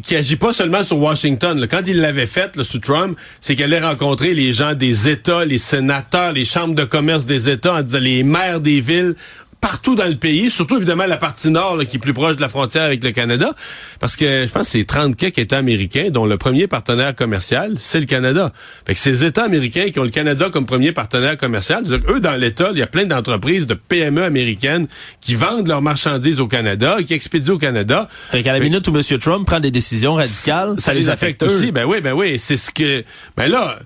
qui 0.03 0.15
agit 0.15 0.35
pas 0.35 0.53
seulement 0.53 0.83
sur 0.83 0.97
Washington. 0.99 1.67
Quand 1.69 1.81
il 1.87 1.97
l'avait 1.97 2.27
fait, 2.27 2.61
sous 2.61 2.79
Trump, 2.79 3.17
c'est 3.39 3.55
qu'elle 3.55 3.73
allait 3.73 3.85
rencontrer 3.85 4.33
les 4.33 4.53
gens 4.53 4.73
des 4.73 5.09
États, 5.09 5.45
les 5.45 5.57
sénateurs, 5.57 6.31
les 6.33 6.45
chambres 6.45 6.75
de 6.75 6.83
commerce 6.83 7.25
des 7.25 7.49
États, 7.49 7.81
les 7.81 8.23
maires 8.23 8.61
des 8.61 8.81
villes 8.81 9.15
partout 9.61 9.95
dans 9.95 10.07
le 10.07 10.15
pays, 10.15 10.49
surtout 10.49 10.77
évidemment 10.77 11.05
la 11.05 11.17
partie 11.17 11.51
nord 11.51 11.77
qui 11.87 11.97
est 11.97 11.99
plus 11.99 12.13
proche 12.13 12.35
de 12.35 12.41
la 12.41 12.49
frontière 12.49 12.83
avec 12.83 13.03
le 13.03 13.11
Canada, 13.11 13.53
parce 13.99 14.15
que 14.15 14.45
je 14.45 14.51
pense 14.51 14.63
que 14.63 14.69
c'est 14.69 14.83
30 14.83 15.15
quelques 15.15 15.37
États 15.37 15.59
américains 15.59 16.09
dont 16.09 16.25
le 16.25 16.37
premier 16.37 16.67
partenaire 16.67 17.15
commercial, 17.15 17.75
c'est 17.77 17.99
le 17.99 18.07
Canada. 18.07 18.51
Fait 18.87 18.95
que 18.95 18.99
ces 18.99 19.23
États 19.23 19.43
américains 19.43 19.91
qui 19.91 19.99
ont 19.99 20.03
le 20.03 20.09
Canada 20.09 20.49
comme 20.51 20.65
premier 20.65 20.91
partenaire 20.91 21.37
commercial, 21.37 21.83
eux 22.09 22.19
dans 22.19 22.35
l'État, 22.35 22.69
il 22.71 22.79
y 22.79 22.81
a 22.81 22.87
plein 22.87 23.05
d'entreprises 23.05 23.67
de 23.67 23.75
PME 23.75 24.23
américaines 24.23 24.87
qui 25.21 25.35
vendent 25.35 25.67
leurs 25.67 25.83
marchandises 25.83 26.39
au 26.39 26.47
Canada, 26.47 26.97
qui 27.05 27.13
expédient 27.13 27.53
au 27.53 27.57
Canada. 27.59 28.09
Fait 28.29 28.41
qu'à 28.41 28.53
la 28.53 28.59
minute 28.59 28.87
où 28.87 28.95
M. 28.95 29.19
Trump 29.19 29.45
prend 29.45 29.59
des 29.59 29.71
décisions 29.71 30.15
radicales, 30.15 30.75
ça, 30.79 30.93
les 30.93 31.09
affecte, 31.09 31.43
aussi. 31.43 31.71
Ben 31.71 31.85
oui, 31.85 32.01
ben 32.01 32.13
oui, 32.13 32.39
c'est 32.39 32.57
ce 32.57 32.71
que 32.71 33.03
ben 33.37 33.47
là 33.47 33.77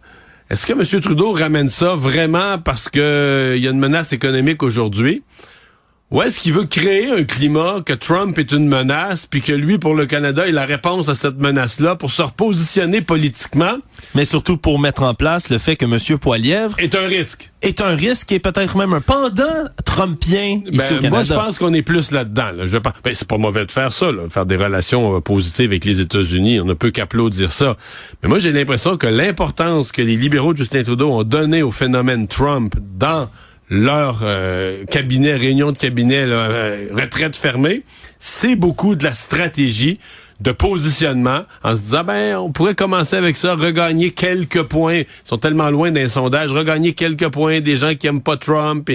est-ce 0.49 0.67
que 0.67 0.73
M. 0.73 1.01
Trudeau 1.01 1.31
ramène 1.31 1.69
ça 1.69 1.95
vraiment 1.95 2.59
parce 2.59 2.87
que 2.87 3.55
il 3.57 3.63
y 3.63 3.67
a 3.67 3.71
une 3.71 3.79
menace 3.79 4.13
économique 4.13 4.61
aujourd'hui? 4.61 5.23
Ou 6.11 6.21
est-ce 6.21 6.39
qu'il 6.39 6.53
veut 6.53 6.65
créer 6.65 7.09
un 7.09 7.23
climat 7.23 7.81
que 7.83 7.93
Trump 7.93 8.37
est 8.37 8.51
une 8.51 8.67
menace, 8.67 9.25
puis 9.25 9.41
que 9.41 9.51
lui, 9.51 9.79
pour 9.79 9.95
le 9.95 10.05
Canada, 10.05 10.47
est 10.47 10.51
la 10.51 10.65
réponse 10.65 11.09
à 11.09 11.15
cette 11.15 11.37
menace-là, 11.37 11.95
pour 11.95 12.11
se 12.11 12.21
repositionner 12.21 13.01
politiquement? 13.01 13.73
Mais 14.13 14.23
surtout 14.23 14.55
pour 14.55 14.77
mettre 14.77 15.01
en 15.01 15.15
place 15.15 15.49
le 15.49 15.57
fait 15.57 15.75
que 15.75 15.85
M. 15.85 16.19
Poilièvre... 16.19 16.75
Est 16.79 16.93
un 16.93 17.07
risque. 17.07 17.51
Est 17.63 17.81
un 17.81 17.95
risque 17.95 18.31
et 18.31 18.39
peut-être 18.39 18.77
même 18.77 18.93
un 18.93 19.01
pendant 19.01 19.43
trumpien 19.83 20.61
ici 20.67 20.77
ben, 20.77 20.97
au 20.97 21.01
Canada. 21.01 21.09
Moi, 21.09 21.23
je 21.23 21.33
pense 21.33 21.57
qu'on 21.57 21.73
est 21.73 21.81
plus 21.81 22.11
là-dedans. 22.11 22.51
Là. 22.55 22.67
Je 22.67 22.77
pense... 22.77 22.93
ben, 23.03 23.15
c'est 23.15 23.27
pas 23.27 23.39
mauvais 23.39 23.65
de 23.65 23.71
faire 23.71 23.91
ça, 23.91 24.11
là, 24.11 24.29
faire 24.29 24.45
des 24.45 24.57
relations 24.57 25.17
euh, 25.17 25.21
positives 25.21 25.71
avec 25.71 25.85
les 25.85 26.01
États-Unis. 26.01 26.59
On 26.59 26.65
ne 26.65 26.75
peut 26.75 26.91
qu'applaudir 26.91 27.51
ça. 27.51 27.77
Mais 28.21 28.29
moi, 28.29 28.37
j'ai 28.37 28.51
l'impression 28.51 28.95
que 28.95 29.07
l'importance 29.07 29.91
que 29.91 30.03
les 30.03 30.15
libéraux 30.15 30.53
de 30.53 30.59
Justin 30.59 30.83
Trudeau 30.83 31.11
ont 31.11 31.23
donné 31.23 31.63
au 31.63 31.71
phénomène 31.71 32.27
Trump 32.27 32.75
dans 32.95 33.27
leur 33.69 34.21
euh, 34.23 34.85
cabinet, 34.85 35.35
réunion 35.35 35.71
de 35.71 35.77
cabinet, 35.77 36.23
euh, 36.27 36.87
retraite 36.93 37.35
fermée, 37.35 37.83
c'est 38.19 38.55
beaucoup 38.55 38.95
de 38.95 39.03
la 39.03 39.13
stratégie 39.13 39.99
de 40.41 40.51
positionnement 40.51 41.41
en 41.63 41.75
se 41.75 41.81
disant 41.81 42.03
ben 42.03 42.37
on 42.37 42.51
pourrait 42.51 42.75
commencer 42.75 43.15
avec 43.15 43.37
ça, 43.37 43.55
regagner 43.55 44.11
quelques 44.11 44.63
points. 44.63 44.99
Ils 44.99 45.05
sont 45.23 45.37
tellement 45.37 45.69
loin 45.69 45.91
d'un 45.91 46.09
sondage, 46.09 46.51
regagner 46.51 46.93
quelques 46.93 47.29
points 47.29 47.61
des 47.61 47.77
gens 47.77 47.95
qui 47.95 48.07
aiment 48.07 48.21
pas 48.21 48.37
Trump. 48.37 48.89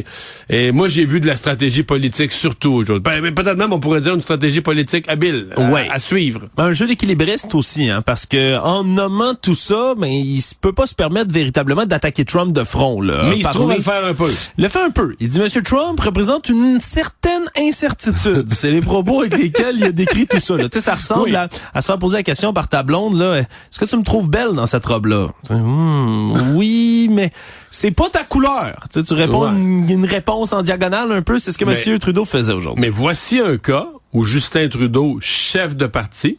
Et, 0.49 0.73
moi 0.73 0.89
j'ai 0.89 1.05
vu 1.05 1.21
de 1.21 1.27
la 1.27 1.37
stratégie 1.37 1.83
politique 1.83 2.33
surtout 2.33 2.73
aujourd'hui. 2.73 3.21
Ben, 3.21 3.35
peut-être 3.35 3.57
même 3.57 3.73
on 3.73 3.81
pourrait 3.81 4.01
dire 4.01 4.15
une 4.15 4.23
stratégie 4.23 4.61
politique 4.61 5.09
habile 5.09 5.49
à, 5.91 5.99
suivre. 5.99 6.49
Ben, 6.57 6.65
un 6.65 6.73
jeu 6.73 6.87
d'équilibriste 6.87 7.55
aussi, 7.55 7.89
hein, 7.89 8.03
parce 8.03 8.27
que 8.27 8.59
en 8.59 8.85
nommant 8.85 9.35
tout 9.35 9.55
ça, 9.55 9.95
ben 9.97 10.09
il 10.09 10.41
peut 10.61 10.73
pas 10.73 10.87
se 10.87 10.95
permettre 10.95 11.33
véritablement 11.33 11.87
d'attaquer 11.87 12.25
Trump 12.25 12.53
de 12.53 12.65
front. 12.65 13.01
Là, 13.01 13.25
Mais 13.31 13.39
il 13.39 13.47
se 13.47 13.51
trouve 13.51 13.71
à 13.71 13.77
le 13.77 13.83
faire 13.83 14.05
un 14.05 14.15
peu. 14.15 14.31
Le 14.59 14.69
fait 14.69 14.83
un 14.83 14.91
peu. 14.91 15.15
Il 15.21 15.29
dit 15.29 15.39
Monsieur 15.39 15.63
Trump 15.63 15.99
représente 16.01 16.49
une 16.49 16.81
certaine 16.81 17.51
incertitude. 17.57 18.53
C'est 18.53 18.71
les 18.71 18.81
propos 18.81 19.21
avec 19.21 19.39
lesquels 19.39 19.77
il 19.79 19.85
a 19.85 19.93
décrit 19.93 20.27
tout 20.27 20.41
ça. 20.41 20.57
Tu 20.57 20.69
sais, 20.73 20.81
ça 20.81 20.95
ressemble 20.95 21.30
à, 21.37 21.49
se 21.81 21.87
faire 21.87 21.99
poser 21.99 22.19
la 22.19 22.23
question 22.23 22.53
par 22.53 22.69
ta 22.69 22.83
blonde, 22.83 23.19
là, 23.19 23.39
est-ce 23.39 23.79
que 23.79 23.85
tu 23.85 23.97
me 23.97 24.03
trouves 24.03 24.29
belle 24.29 24.53
dans 24.55 24.67
cette 24.67 24.85
robe-là? 24.85 25.29
Hmm, 25.49 26.57
oui, 26.57 27.09
mais 27.11 27.31
c'est 27.71 27.91
pas 27.91 28.09
ta 28.09 28.25
couleur. 28.25 28.85
Tu, 28.93 29.03
tu 29.03 29.15
réponds 29.15 29.47
une, 29.55 30.05
réponse 30.05 30.53
en 30.53 30.63
diagonale 30.63 31.13
un 31.13 31.23
peu, 31.23 31.39
c'est 31.39 31.53
ce 31.53 31.59
que 31.59 31.65
M. 31.65 31.99
Trudeau 31.99 32.25
faisait 32.25 32.53
aujourd'hui. 32.53 32.83
Mais 32.83 32.91
voici 32.91 33.39
un 33.39 33.57
cas 33.57 33.89
où 34.13 34.25
Justin 34.25 34.69
Trudeau, 34.69 35.19
chef 35.21 35.77
de 35.77 35.87
parti, 35.87 36.39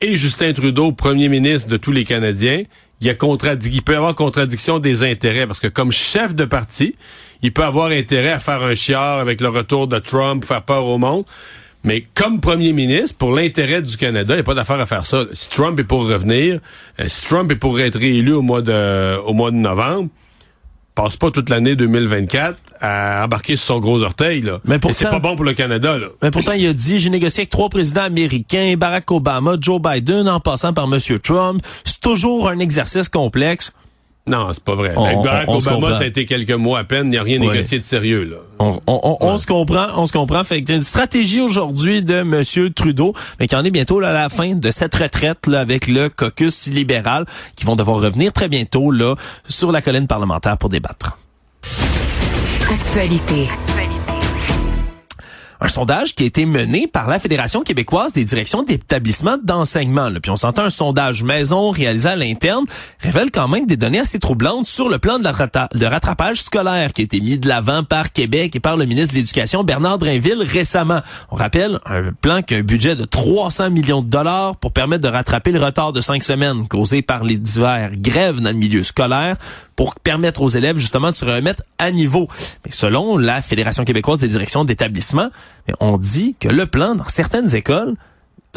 et 0.00 0.16
Justin 0.16 0.52
Trudeau, 0.52 0.92
premier 0.92 1.28
ministre 1.28 1.68
de 1.68 1.76
tous 1.76 1.92
les 1.92 2.04
Canadiens, 2.04 2.62
il, 3.00 3.06
y 3.06 3.10
a 3.10 3.14
il 3.14 3.82
peut 3.82 3.92
y 3.92 3.96
avoir 3.96 4.14
contradiction 4.14 4.78
des 4.78 5.04
intérêts 5.04 5.46
parce 5.46 5.60
que 5.60 5.68
comme 5.68 5.92
chef 5.92 6.34
de 6.34 6.44
parti, 6.44 6.96
il 7.42 7.52
peut 7.52 7.64
avoir 7.64 7.90
intérêt 7.90 8.32
à 8.32 8.40
faire 8.40 8.62
un 8.62 8.74
chiard 8.74 9.20
avec 9.20 9.40
le 9.40 9.48
retour 9.48 9.86
de 9.86 9.98
Trump, 9.98 10.44
faire 10.44 10.62
peur 10.62 10.84
au 10.86 10.98
monde. 10.98 11.24
Mais 11.84 12.04
comme 12.14 12.40
premier 12.40 12.72
ministre, 12.72 13.16
pour 13.16 13.32
l'intérêt 13.32 13.82
du 13.82 13.96
Canada, 13.96 14.34
il 14.34 14.38
n'y 14.38 14.40
a 14.40 14.44
pas 14.44 14.54
d'affaire 14.54 14.80
à 14.80 14.86
faire 14.86 15.06
ça. 15.06 15.24
Si 15.32 15.48
Trump 15.48 15.78
est 15.78 15.84
pour 15.84 16.06
revenir, 16.06 16.60
euh, 17.00 17.04
si 17.08 17.24
Trump 17.24 17.50
est 17.52 17.56
pour 17.56 17.78
être 17.80 17.98
réélu 17.98 18.32
au 18.32 18.42
mois 18.42 18.62
de, 18.62 19.16
au 19.18 19.32
mois 19.32 19.50
de 19.50 19.56
novembre, 19.56 20.08
passe 20.94 21.16
pas 21.16 21.30
toute 21.30 21.48
l'année 21.48 21.76
2024 21.76 22.58
à 22.80 23.24
embarquer 23.24 23.54
sur 23.54 23.66
son 23.66 23.78
gros 23.78 24.02
orteil 24.02 24.40
là. 24.40 24.58
Mais 24.64 24.80
pourtant, 24.80 24.96
c'est 24.98 25.10
pas 25.10 25.20
bon 25.20 25.36
pour 25.36 25.44
le 25.44 25.54
Canada 25.54 25.96
là. 25.96 26.08
Mais 26.22 26.32
pourtant 26.32 26.52
il 26.52 26.66
a 26.66 26.72
dit 26.72 26.98
j'ai 26.98 27.10
négocié 27.10 27.42
avec 27.42 27.50
trois 27.50 27.68
présidents 27.68 28.02
américains, 28.02 28.74
Barack 28.76 29.08
Obama, 29.12 29.56
Joe 29.60 29.80
Biden 29.80 30.28
en 30.28 30.40
passant 30.40 30.72
par 30.72 30.92
M. 30.92 30.98
Trump. 31.20 31.62
C'est 31.84 32.00
toujours 32.00 32.48
un 32.48 32.58
exercice 32.58 33.08
complexe. 33.08 33.72
Non, 34.28 34.48
c'est 34.52 34.62
pas 34.62 34.74
vrai. 34.74 34.94
Avec 34.96 35.18
Barack 35.22 35.48
Obama, 35.48 35.94
ça 35.94 36.04
a 36.04 36.06
été 36.06 36.24
quelques 36.26 36.52
mois 36.52 36.80
à 36.80 36.84
peine. 36.84 37.06
Il 37.06 37.10
n'y 37.10 37.16
a 37.16 37.22
rien 37.22 37.38
négocié 37.38 37.78
de 37.78 37.84
sérieux. 37.84 38.24
Là. 38.24 38.36
On, 38.86 39.38
se 39.38 39.46
comprend, 39.46 39.86
on 39.96 40.06
se 40.06 40.12
comprend. 40.12 40.44
Fait 40.44 40.62
que 40.62 40.72
une 40.72 40.82
stratégie 40.82 41.40
aujourd'hui 41.40 42.02
de 42.02 42.14
M. 42.14 42.42
Trudeau, 42.74 43.14
mais 43.40 43.46
qui 43.46 43.56
en 43.56 43.64
est 43.64 43.70
bientôt 43.70 44.00
là, 44.00 44.10
à 44.10 44.12
la 44.12 44.28
fin 44.28 44.54
de 44.54 44.70
cette 44.70 44.94
retraite 44.94 45.46
là, 45.46 45.60
avec 45.60 45.88
le 45.88 46.08
caucus 46.08 46.66
libéral, 46.66 47.24
qui 47.56 47.64
vont 47.64 47.76
devoir 47.76 48.00
revenir 48.00 48.32
très 48.32 48.48
bientôt 48.48 48.90
là 48.90 49.14
sur 49.48 49.72
la 49.72 49.80
colline 49.82 50.06
parlementaire 50.06 50.58
pour 50.58 50.68
débattre. 50.68 51.16
Actualité. 52.70 53.48
Un 55.60 55.68
sondage 55.68 56.14
qui 56.14 56.22
a 56.22 56.26
été 56.26 56.46
mené 56.46 56.86
par 56.86 57.08
la 57.08 57.18
Fédération 57.18 57.62
québécoise 57.62 58.12
des 58.12 58.24
directions 58.24 58.62
d'établissements 58.62 59.38
d'enseignement. 59.42 60.08
Puis 60.22 60.30
on 60.30 60.36
s'entend 60.36 60.62
un 60.62 60.70
sondage 60.70 61.22
maison 61.24 61.70
réalisé 61.70 62.08
à 62.08 62.16
l'interne 62.16 62.64
révèle 63.00 63.30
quand 63.32 63.48
même 63.48 63.66
des 63.66 63.76
données 63.76 63.98
assez 63.98 64.18
troublantes 64.18 64.68
sur 64.68 64.88
le 64.88 64.98
plan 64.98 65.18
de, 65.18 65.24
la 65.24 65.68
de 65.74 65.86
rattrapage 65.86 66.42
scolaire 66.42 66.92
qui 66.92 67.02
a 67.02 67.04
été 67.04 67.20
mis 67.20 67.38
de 67.38 67.48
l'avant 67.48 67.82
par 67.82 68.12
Québec 68.12 68.54
et 68.54 68.60
par 68.60 68.76
le 68.76 68.84
ministre 68.84 69.14
de 69.14 69.18
l'Éducation 69.18 69.64
Bernard 69.64 69.98
Drinville 69.98 70.42
récemment. 70.42 71.00
On 71.30 71.36
rappelle 71.36 71.80
un 71.86 72.12
plan 72.12 72.42
qui 72.42 72.54
a 72.54 72.58
un 72.58 72.62
budget 72.62 72.94
de 72.94 73.04
300 73.04 73.70
millions 73.70 74.02
de 74.02 74.08
dollars 74.08 74.56
pour 74.56 74.72
permettre 74.72 75.02
de 75.02 75.08
rattraper 75.08 75.50
le 75.50 75.62
retard 75.62 75.92
de 75.92 76.00
cinq 76.00 76.22
semaines 76.22 76.68
causé 76.68 77.02
par 77.02 77.24
les 77.24 77.36
divers 77.36 77.90
grèves 77.96 78.40
dans 78.40 78.50
le 78.50 78.56
milieu 78.56 78.82
scolaire 78.82 79.36
pour 79.78 79.94
permettre 79.94 80.42
aux 80.42 80.48
élèves 80.48 80.76
justement 80.76 81.12
de 81.12 81.16
se 81.16 81.24
remettre 81.24 81.62
à 81.78 81.92
niveau. 81.92 82.26
Mais 82.66 82.72
selon 82.72 83.16
la 83.16 83.40
Fédération 83.42 83.84
québécoise 83.84 84.18
des 84.18 84.26
directions 84.26 84.64
d'établissement, 84.64 85.30
on 85.78 85.98
dit 85.98 86.34
que 86.40 86.48
le 86.48 86.66
plan 86.66 86.96
dans 86.96 87.06
certaines 87.06 87.54
écoles 87.54 87.94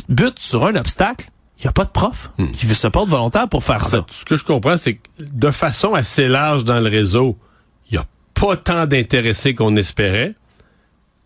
bute 0.09 0.39
sur 0.39 0.65
un 0.65 0.75
obstacle 0.75 1.27
il 1.59 1.65
n'y 1.65 1.67
a 1.67 1.73
pas 1.73 1.83
de 1.83 1.91
prof 1.91 2.31
hmm. 2.39 2.49
qui 2.53 2.65
se 2.65 2.87
porte 2.87 3.07
volontaire 3.07 3.47
pour 3.47 3.63
faire 3.63 3.85
ça. 3.85 4.03
ce 4.09 4.25
que 4.25 4.35
je 4.35 4.43
comprends, 4.43 4.77
c'est 4.77 4.95
que 4.95 5.01
de 5.19 5.51
façon 5.51 5.93
assez 5.93 6.27
large 6.27 6.65
dans 6.65 6.79
le 6.79 6.89
réseau, 6.89 7.37
il 7.91 7.93
n'y 7.93 7.97
a 7.99 8.05
pas 8.33 8.57
tant 8.57 8.87
d'intéressés 8.87 9.53
qu'on 9.53 9.75
espérait. 9.75 10.33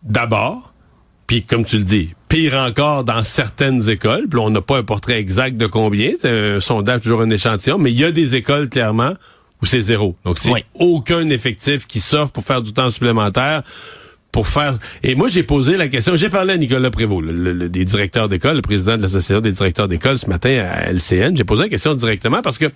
D'abord, 0.02 0.74
puis 1.26 1.42
comme 1.42 1.64
tu 1.64 1.78
le 1.78 1.84
dis, 1.84 2.10
pire 2.28 2.52
encore 2.52 3.04
dans 3.04 3.24
certaines 3.24 3.88
écoles, 3.88 4.28
puis 4.28 4.38
on 4.40 4.50
n'a 4.50 4.60
pas 4.60 4.76
un 4.76 4.82
portrait 4.82 5.18
exact 5.18 5.56
de 5.56 5.66
combien, 5.66 6.12
c'est 6.20 6.56
un 6.56 6.60
sondage 6.60 7.00
toujours 7.00 7.22
un 7.22 7.30
échantillon, 7.30 7.78
mais 7.78 7.90
il 7.92 7.98
y 7.98 8.04
a 8.04 8.12
des 8.12 8.36
écoles 8.36 8.68
clairement 8.68 9.14
ou 9.62 9.66
c'est 9.66 9.80
zéro. 9.80 10.16
Donc, 10.24 10.38
c'est 10.38 10.64
aucun 10.74 11.28
effectif 11.30 11.86
qui 11.86 12.00
s'offre 12.00 12.32
pour 12.32 12.44
faire 12.44 12.62
du 12.62 12.72
temps 12.72 12.90
supplémentaire 12.90 13.62
pour 14.36 14.48
faire. 14.48 14.78
Et 15.02 15.14
moi, 15.14 15.28
j'ai 15.28 15.42
posé 15.42 15.78
la 15.78 15.88
question. 15.88 16.14
J'ai 16.14 16.28
parlé 16.28 16.52
à 16.52 16.56
Nicolas 16.58 16.90
Prévost, 16.90 17.24
le, 17.26 17.70
des 17.70 17.86
directeurs 17.86 18.28
d'école, 18.28 18.56
le 18.56 18.62
président 18.62 18.98
de 18.98 19.00
l'association 19.00 19.40
des 19.40 19.52
directeurs 19.52 19.88
d'école 19.88 20.18
ce 20.18 20.28
matin 20.28 20.62
à 20.70 20.92
LCN. 20.92 21.34
J'ai 21.34 21.44
posé 21.44 21.62
la 21.62 21.68
question 21.70 21.94
directement 21.94 22.42
parce 22.42 22.58
que 22.58 22.66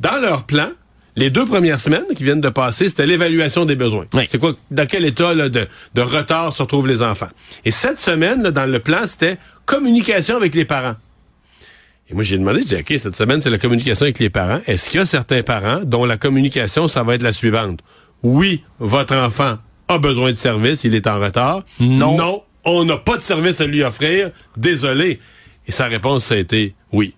dans 0.00 0.20
leur 0.20 0.42
plan, 0.42 0.68
les 1.14 1.30
deux 1.30 1.44
premières 1.44 1.78
semaines 1.78 2.06
qui 2.16 2.24
viennent 2.24 2.40
de 2.40 2.48
passer, 2.48 2.88
c'était 2.88 3.06
l'évaluation 3.06 3.64
des 3.64 3.76
besoins. 3.76 4.06
C'est 4.28 4.38
quoi, 4.38 4.54
dans 4.72 4.86
quel 4.86 5.04
état 5.04 5.32
de, 5.32 5.68
de, 5.94 6.00
retard 6.00 6.52
se 6.52 6.62
retrouvent 6.62 6.88
les 6.88 7.02
enfants. 7.02 7.30
Et 7.64 7.70
cette 7.70 8.00
semaine, 8.00 8.42
dans 8.42 8.68
le 8.68 8.80
plan, 8.80 9.06
c'était 9.06 9.38
communication 9.64 10.36
avec 10.36 10.56
les 10.56 10.64
parents. 10.64 10.96
Et 12.08 12.14
moi, 12.14 12.22
j'ai 12.22 12.38
demandé, 12.38 12.60
j'ai 12.60 12.82
dit, 12.82 12.94
OK, 12.94 12.98
cette 13.00 13.16
semaine, 13.16 13.40
c'est 13.40 13.50
la 13.50 13.58
communication 13.58 14.04
avec 14.04 14.18
les 14.20 14.30
parents. 14.30 14.60
Est-ce 14.66 14.88
qu'il 14.88 15.00
y 15.00 15.02
a 15.02 15.06
certains 15.06 15.42
parents 15.42 15.80
dont 15.84 16.04
la 16.04 16.16
communication, 16.16 16.86
ça 16.86 17.02
va 17.02 17.14
être 17.14 17.22
la 17.22 17.32
suivante? 17.32 17.80
Oui, 18.22 18.62
votre 18.78 19.16
enfant 19.16 19.56
a 19.88 19.98
besoin 19.98 20.30
de 20.30 20.36
service, 20.36 20.84
il 20.84 20.94
est 20.94 21.06
en 21.06 21.18
retard. 21.18 21.62
Non. 21.80 22.16
Non, 22.16 22.42
on 22.64 22.84
n'a 22.84 22.96
pas 22.96 23.16
de 23.16 23.22
service 23.22 23.60
à 23.60 23.66
lui 23.66 23.82
offrir. 23.82 24.30
Désolé. 24.56 25.20
Et 25.66 25.72
sa 25.72 25.86
réponse, 25.86 26.26
ça 26.26 26.34
a 26.34 26.38
été 26.38 26.74
oui. 26.92 27.14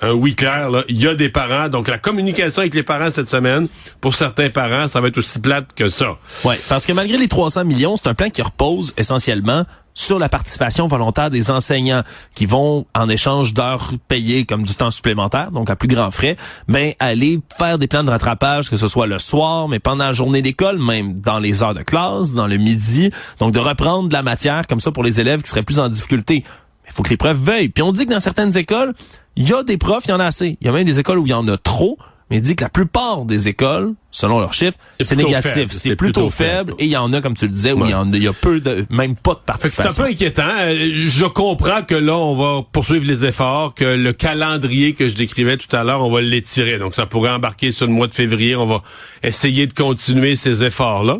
Un 0.00 0.12
oui 0.12 0.34
clair, 0.34 0.70
là. 0.70 0.84
Il 0.88 1.00
y 1.00 1.06
a 1.06 1.14
des 1.14 1.28
parents. 1.28 1.68
Donc, 1.68 1.88
la 1.88 1.98
communication 1.98 2.60
avec 2.60 2.74
les 2.74 2.82
parents 2.82 3.10
cette 3.10 3.28
semaine, 3.28 3.68
pour 4.00 4.14
certains 4.14 4.50
parents, 4.50 4.88
ça 4.88 5.00
va 5.00 5.08
être 5.08 5.18
aussi 5.18 5.38
plate 5.38 5.72
que 5.74 5.88
ça. 5.88 6.18
Ouais. 6.44 6.58
Parce 6.68 6.84
que 6.86 6.92
malgré 6.92 7.16
les 7.16 7.28
300 7.28 7.64
millions, 7.64 7.94
c'est 7.96 8.08
un 8.08 8.14
plan 8.14 8.28
qui 8.28 8.42
repose 8.42 8.92
essentiellement 8.96 9.64
sur 9.94 10.18
la 10.18 10.28
participation 10.28 10.86
volontaire 10.86 11.30
des 11.30 11.50
enseignants 11.50 12.02
qui 12.34 12.46
vont, 12.46 12.86
en 12.94 13.08
échange 13.08 13.54
d'heures 13.54 13.92
payées 14.08 14.44
comme 14.44 14.64
du 14.64 14.74
temps 14.74 14.90
supplémentaire, 14.90 15.52
donc 15.52 15.70
à 15.70 15.76
plus 15.76 15.88
grands 15.88 16.10
frais, 16.10 16.36
mais 16.66 16.96
aller 16.98 17.40
faire 17.56 17.78
des 17.78 17.86
plans 17.86 18.04
de 18.04 18.10
rattrapage, 18.10 18.68
que 18.68 18.76
ce 18.76 18.88
soit 18.88 19.06
le 19.06 19.18
soir, 19.18 19.68
mais 19.68 19.78
pendant 19.78 20.04
la 20.04 20.12
journée 20.12 20.42
d'école, 20.42 20.78
même 20.78 21.18
dans 21.18 21.38
les 21.38 21.62
heures 21.62 21.74
de 21.74 21.82
classe, 21.82 22.34
dans 22.34 22.46
le 22.46 22.56
midi, 22.56 23.10
donc 23.38 23.52
de 23.52 23.60
reprendre 23.60 24.08
de 24.08 24.12
la 24.12 24.22
matière 24.22 24.66
comme 24.66 24.80
ça 24.80 24.90
pour 24.90 25.04
les 25.04 25.20
élèves 25.20 25.42
qui 25.42 25.50
seraient 25.50 25.62
plus 25.62 25.78
en 25.78 25.88
difficulté. 25.88 26.44
Il 26.86 26.92
faut 26.92 27.02
que 27.02 27.10
les 27.10 27.16
profs 27.16 27.36
veuillent. 27.36 27.70
Puis 27.70 27.82
on 27.82 27.92
dit 27.92 28.06
que 28.06 28.12
dans 28.12 28.20
certaines 28.20 28.56
écoles, 28.56 28.94
il 29.36 29.48
y 29.48 29.52
a 29.52 29.62
des 29.62 29.78
profs, 29.78 30.04
il 30.06 30.10
y 30.10 30.14
en 30.14 30.20
a 30.20 30.26
assez. 30.26 30.58
Il 30.60 30.66
y 30.66 30.70
a 30.70 30.72
même 30.72 30.84
des 30.84 31.00
écoles 31.00 31.18
où 31.18 31.26
il 31.26 31.30
y 31.30 31.34
en 31.34 31.46
a 31.48 31.56
trop, 31.56 31.98
mais 32.30 32.38
il 32.38 32.40
dit 32.40 32.56
que 32.56 32.64
la 32.64 32.70
plupart 32.70 33.26
des 33.26 33.48
écoles, 33.48 33.92
selon 34.10 34.40
leurs 34.40 34.54
chiffres, 34.54 34.78
c'est 34.98 35.14
négatif. 35.14 35.70
C'est 35.70 35.94
plutôt, 35.94 36.30
faible. 36.30 36.74
Et 36.78 36.86
il 36.86 36.90
y 36.90 36.96
en 36.96 37.12
a, 37.12 37.20
comme 37.20 37.34
tu 37.34 37.44
le 37.44 37.50
disais, 37.50 37.72
où 37.72 37.84
il 37.84 37.90
y, 37.90 37.94
en 37.94 38.10
a, 38.12 38.16
il 38.16 38.22
y 38.22 38.28
a 38.28 38.32
peu 38.32 38.60
de, 38.60 38.86
même 38.88 39.14
pas 39.14 39.34
de 39.34 39.40
participation. 39.40 39.90
C'est 39.90 40.00
un 40.00 40.04
peu 40.04 40.10
inquiétant. 40.10 40.48
Euh, 40.58 40.90
je 41.06 41.26
comprends 41.26 41.82
que 41.82 41.94
là, 41.94 42.16
on 42.16 42.34
va 42.34 42.62
poursuivre 42.72 43.06
les 43.06 43.26
efforts, 43.26 43.74
que 43.74 43.84
le 43.84 44.12
calendrier 44.14 44.94
que 44.94 45.06
je 45.08 45.14
décrivais 45.14 45.58
tout 45.58 45.74
à 45.76 45.84
l'heure, 45.84 46.02
on 46.02 46.10
va 46.10 46.22
l'étirer. 46.22 46.78
Donc, 46.78 46.94
ça 46.94 47.04
pourrait 47.04 47.30
embarquer 47.30 47.72
sur 47.72 47.86
le 47.86 47.92
mois 47.92 48.06
de 48.06 48.14
février. 48.14 48.56
On 48.56 48.66
va 48.66 48.82
essayer 49.22 49.66
de 49.66 49.74
continuer 49.74 50.34
ces 50.34 50.64
efforts-là. 50.64 51.18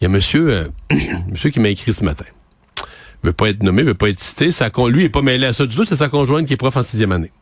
Il 0.00 0.04
y 0.04 0.06
a 0.06 0.10
monsieur, 0.10 0.50
euh, 0.50 0.68
monsieur 1.30 1.48
qui 1.48 1.60
m'a 1.60 1.70
écrit 1.70 1.94
ce 1.94 2.04
matin. 2.04 2.26
Il 3.24 3.28
veut 3.28 3.32
pas 3.32 3.48
être 3.48 3.62
nommé, 3.62 3.82
il 3.82 3.86
veut 3.86 3.94
pas 3.94 4.10
être 4.10 4.20
cité. 4.20 4.52
Ça, 4.52 4.70
lui, 4.88 5.02
il 5.02 5.04
est 5.06 5.08
pas 5.08 5.22
mêlé 5.22 5.46
à 5.46 5.52
ça 5.54 5.64
du 5.64 5.74
tout. 5.74 5.84
C'est 5.84 5.96
sa 5.96 6.08
conjointe 6.08 6.46
qui 6.46 6.52
est 6.52 6.58
prof 6.58 6.76
en 6.76 6.82
sixième 6.82 7.12
année. 7.12 7.32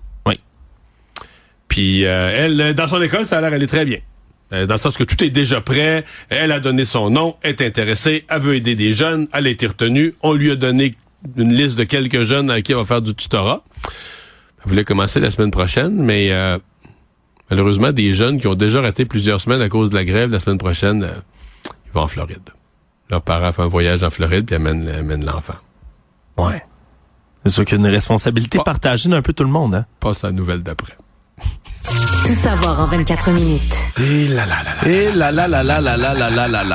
Puis 1.76 2.06
euh, 2.06 2.33
elle, 2.35 2.75
dans 2.75 2.88
son 2.88 3.02
école, 3.02 3.26
ça 3.26 3.37
a 3.37 3.42
l'air 3.42 3.52
aller 3.52 3.66
très 3.66 3.85
bien. 3.85 3.99
Euh, 4.54 4.64
dans 4.64 4.76
le 4.76 4.80
sens 4.80 4.97
que 4.97 5.04
tout 5.04 5.23
est 5.23 5.28
déjà 5.28 5.61
prêt, 5.61 6.06
elle 6.30 6.50
a 6.50 6.59
donné 6.59 6.87
son 6.87 7.11
nom, 7.11 7.37
est 7.42 7.61
intéressée, 7.61 8.25
elle 8.30 8.40
veut 8.40 8.54
aider 8.54 8.75
des 8.75 8.95
jeunes, 8.95 9.28
elle 9.35 9.47
a 9.47 9.50
été 9.50 9.66
retenue, 9.66 10.14
on 10.23 10.33
lui 10.33 10.50
a 10.50 10.56
donné 10.56 10.95
une 11.37 11.52
liste 11.52 11.76
de 11.76 11.85
quelques 11.85 12.23
jeunes 12.23 12.50
à 12.50 12.62
qui 12.62 12.73
elle 12.73 12.78
va 12.78 12.85
faire 12.85 13.02
du 13.02 13.14
tutorat. 13.14 13.62
Elle 13.85 14.71
voulait 14.71 14.85
commencer 14.85 15.21
la 15.21 15.30
semaine 15.30 15.50
prochaine, 15.50 15.97
mais 15.97 16.33
euh, 16.33 16.56
malheureusement, 17.50 17.92
des 17.92 18.14
jeunes 18.14 18.40
qui 18.40 18.47
ont 18.47 18.54
déjà 18.54 18.80
raté 18.80 19.04
plusieurs 19.04 19.42
semaines 19.42 19.61
à 19.61 19.68
cause 19.68 19.90
de 19.90 19.97
la 19.97 20.06
grève, 20.06 20.30
la 20.30 20.38
semaine 20.38 20.56
prochaine, 20.56 21.06
ils 21.66 21.92
vont 21.92 22.00
en 22.00 22.09
Floride. 22.09 22.49
Leurs 23.11 23.21
parents 23.21 23.52
font 23.52 23.64
un 23.64 23.68
voyage 23.68 24.02
en 24.02 24.09
Floride 24.09 24.47
puis 24.47 24.56
amènent, 24.56 24.88
amènent 24.88 25.26
l'enfant. 25.26 25.56
Ouais. 26.38 26.62
C'est 27.45 27.50
sûr 27.50 27.66
qu'il 27.66 27.76
y 27.78 27.85
a 27.85 27.87
une 27.87 27.92
responsabilité 27.92 28.61
partagée 28.64 29.11
d'un 29.11 29.21
peu 29.21 29.35
tout 29.35 29.45
le 29.45 29.50
monde. 29.50 29.75
Hein? 29.75 29.85
Passe 30.00 30.23
la 30.23 30.33
nouvelle 30.33 30.62
d'après. 30.62 30.97
Tout 32.26 32.35
savoir 32.35 32.80
en 32.80 32.87
24 32.87 33.30
minutes. 33.30 33.76
Et 34.00 34.26
là 34.26 34.47
là. 34.47 34.88
Et. 34.90 35.06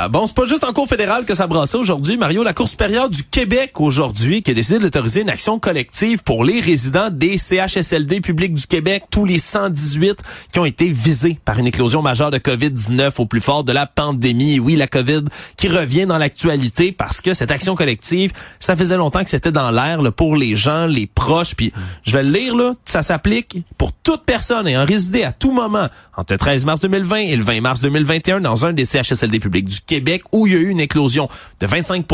Bon, 0.08 0.26
c'est 0.26 0.34
pas 0.34 0.46
juste 0.46 0.64
en 0.64 0.72
cours 0.72 0.88
fédéral 0.88 1.26
que 1.26 1.34
ça 1.34 1.46
brassait 1.46 1.76
aujourd'hui, 1.76 2.16
Mario. 2.16 2.42
La 2.42 2.54
Cour 2.54 2.66
supérieure 2.68 3.10
du 3.10 3.22
Québec 3.22 3.78
aujourd'hui 3.78 4.42
qui 4.42 4.52
a 4.52 4.54
décidé 4.54 4.78
d'autoriser 4.78 5.20
une 5.20 5.28
action 5.28 5.58
collective 5.58 6.22
pour 6.22 6.44
les 6.44 6.60
résidents 6.60 7.10
des 7.10 7.36
CHSLD 7.36 8.22
publics 8.22 8.54
du 8.54 8.66
Québec, 8.66 9.04
tous 9.10 9.26
les 9.26 9.36
118 9.36 10.22
qui 10.52 10.58
ont 10.58 10.64
été 10.64 10.88
visés 10.88 11.38
par 11.44 11.58
une 11.58 11.66
éclosion 11.66 12.00
majeure 12.00 12.30
de 12.30 12.38
COVID-19 12.38 13.12
au 13.18 13.26
plus 13.26 13.42
fort 13.42 13.62
de 13.62 13.72
la 13.72 13.84
pandémie. 13.84 14.54
Et 14.54 14.58
oui, 14.58 14.76
la 14.76 14.86
COVID 14.86 15.24
qui 15.58 15.68
revient 15.68 16.06
dans 16.06 16.16
l'actualité 16.16 16.92
parce 16.92 17.20
que 17.20 17.34
cette 17.34 17.50
action 17.50 17.74
collective, 17.74 18.32
ça 18.58 18.74
faisait 18.74 18.96
longtemps 18.96 19.22
que 19.22 19.30
c'était 19.30 19.52
dans 19.52 19.70
l'air 19.70 20.00
pour 20.16 20.34
les 20.34 20.56
gens, 20.56 20.86
les 20.86 21.06
proches. 21.06 21.54
Puis 21.54 21.74
je 22.04 22.14
vais 22.14 22.22
le 22.22 22.30
lire 22.30 22.56
là, 22.56 22.72
ça 22.86 23.02
s'applique 23.02 23.58
pour 23.76 23.92
toute 23.92 24.22
personne 24.24 24.66
ayant 24.66 24.86
résidé 24.86 25.24
à 25.24 25.32
tout 25.42 25.50
moment 25.50 25.88
entre 26.16 26.34
le 26.34 26.38
13 26.38 26.64
mars 26.66 26.78
2020 26.78 27.16
et 27.16 27.34
le 27.34 27.42
20 27.42 27.60
mars 27.62 27.80
2021 27.80 28.40
dans 28.40 28.64
un 28.64 28.72
des 28.72 28.84
CHSLD 28.84 29.40
publics 29.40 29.66
du 29.66 29.80
Québec 29.80 30.22
où 30.30 30.46
il 30.46 30.52
y 30.52 30.56
a 30.56 30.60
eu 30.60 30.68
une 30.68 30.78
éclosion 30.78 31.28
de 31.60 31.66
25 31.66 32.06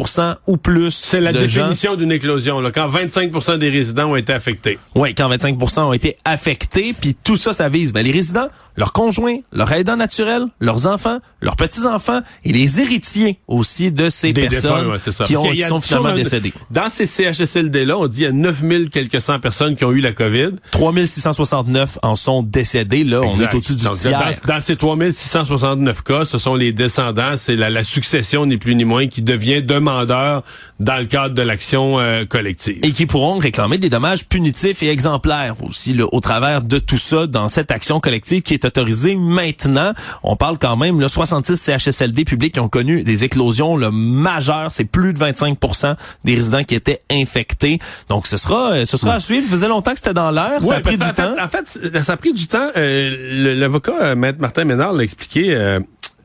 ou 0.47 0.57
plus. 0.57 0.91
C'est 0.91 1.21
la 1.21 1.35
définition 1.35 1.95
d'une 1.95 2.11
éclosion, 2.11 2.59
là, 2.61 2.71
quand 2.71 2.89
25% 2.89 3.59
des 3.59 3.69
résidents 3.69 4.13
ont 4.13 4.17
été 4.17 4.33
affectés. 4.33 4.79
Oui, 4.95 5.15
quand 5.15 5.29
25% 5.29 5.81
ont 5.81 5.93
été 5.93 6.17
affectés, 6.25 6.95
puis 6.99 7.15
tout 7.23 7.37
ça, 7.37 7.53
ça 7.53 7.69
vise 7.69 7.93
ben, 7.93 8.03
les 8.03 8.13
résidents, 8.13 8.49
leurs 8.79 8.93
conjoints, 8.93 9.39
leurs 9.53 9.73
aidants 9.73 9.97
naturels, 9.97 10.45
leurs 10.61 10.87
enfants, 10.87 11.19
leurs 11.41 11.57
petits-enfants 11.57 12.21
et 12.45 12.53
les 12.53 12.81
héritiers 12.81 13.41
aussi 13.49 13.91
de 13.91 14.09
ces 14.09 14.33
personnes 14.33 14.97
qui, 15.25 15.37
ont, 15.37 15.51
qui 15.51 15.63
sont 15.63 15.81
finalement 15.81 16.15
décédées. 16.15 16.53
Dans 16.71 16.89
ces 16.89 17.05
CHSLD-là, 17.05 17.99
on 17.99 18.07
dit 18.07 18.19
qu'il 18.19 18.25
y 18.25 18.29
a 18.29 18.33
9000 18.33 18.91
quelques 18.91 19.21
personnes 19.43 19.75
qui 19.75 19.85
ont 19.85 19.91
eu 19.91 20.01
la 20.01 20.13
COVID. 20.13 20.53
3669 20.71 21.99
en 22.03 22.15
sont 22.15 22.45
décédés. 22.45 23.03
Là, 23.03 23.21
on 23.23 23.41
est 23.41 23.53
au-dessus 23.53 23.75
du 23.75 23.91
tiers. 23.91 24.37
Dans, 24.47 24.55
dans, 24.55 24.61
ces 24.61 24.77
3669 24.77 26.03
cas, 26.05 26.25
ce 26.25 26.39
sont 26.39 26.55
les 26.55 26.73
descendants, 26.73 27.37
c'est 27.37 27.57
la, 27.57 27.71
la, 27.71 27.83
succession 27.83 28.47
ni 28.47 28.59
plus 28.59 28.77
ni 28.77 28.85
moins 28.85 29.09
qui 29.09 29.23
devient 29.23 29.61
demandeur 29.61 30.45
dans 30.79 30.99
le 30.99 31.07
cadre 31.07 31.35
de 31.35 31.43
l'action 31.43 31.99
euh, 31.99 32.25
collective. 32.25 32.79
Et 32.85 32.93
qui 32.93 33.07
pourront 33.07 33.39
réclamer 33.39 33.79
des 33.79 33.91
dommages 33.91 34.25
punitifs 34.27 34.85
et 34.85 34.89
exemplaires 34.91 35.57
aussi 35.65 35.95
là, 35.95 36.05
au 36.13 36.21
travers 36.21 36.63
de 36.63 36.79
tout 36.79 36.99
ça 36.99 37.27
dans 37.27 37.49
cette 37.49 37.73
action 37.73 37.99
collective 37.99 38.43
qui 38.43 38.55
est 38.55 38.68
autorisé 38.69 39.17
maintenant. 39.17 39.93
On 40.23 40.37
parle 40.37 40.59
quand 40.59 40.77
même, 40.77 41.01
là, 41.01 41.09
66 41.09 41.57
CHSLD 41.61 42.25
publics 42.25 42.55
qui 42.55 42.61
ont 42.61 42.69
connu 42.69 43.03
des 43.03 43.25
éclosions 43.25 43.77
le 43.77 43.91
majeures. 43.91 44.71
C'est 44.71 44.85
plus 44.85 45.13
de 45.13 45.19
25% 45.19 45.97
des 46.25 46.35
résidents 46.35 46.65
qui 46.65 46.75
étaient 46.75 47.01
infectés. 47.11 47.79
Donc, 48.09 48.27
ce 48.27 48.37
sera, 48.37 48.73
euh, 48.73 48.85
ce 48.85 48.97
sera 48.97 49.15
à 49.15 49.21
suivre. 49.21 49.45
Ça 49.47 49.51
faisait 49.51 49.69
longtemps 49.69 49.93
que 49.93 49.99
c'était 49.99 50.15
dans 50.15 50.31
l'air. 50.31 50.63
ça 50.63 50.77
a 50.77 50.81
pris 50.81 50.97
du 50.97 51.13
temps. 51.13 51.35
en 51.41 51.49
fait, 51.49 52.03
ça 52.03 52.13
a 52.13 52.17
pris 52.17 52.33
du 52.33 52.47
temps. 52.47 52.71
Euh, 52.77 53.55
l'avocat, 53.57 53.95
euh, 54.01 54.15
Maître 54.15 54.41
Martin 54.41 54.65
Ménard, 54.65 54.93
l'a 54.93 55.05
expliqué 55.05 55.57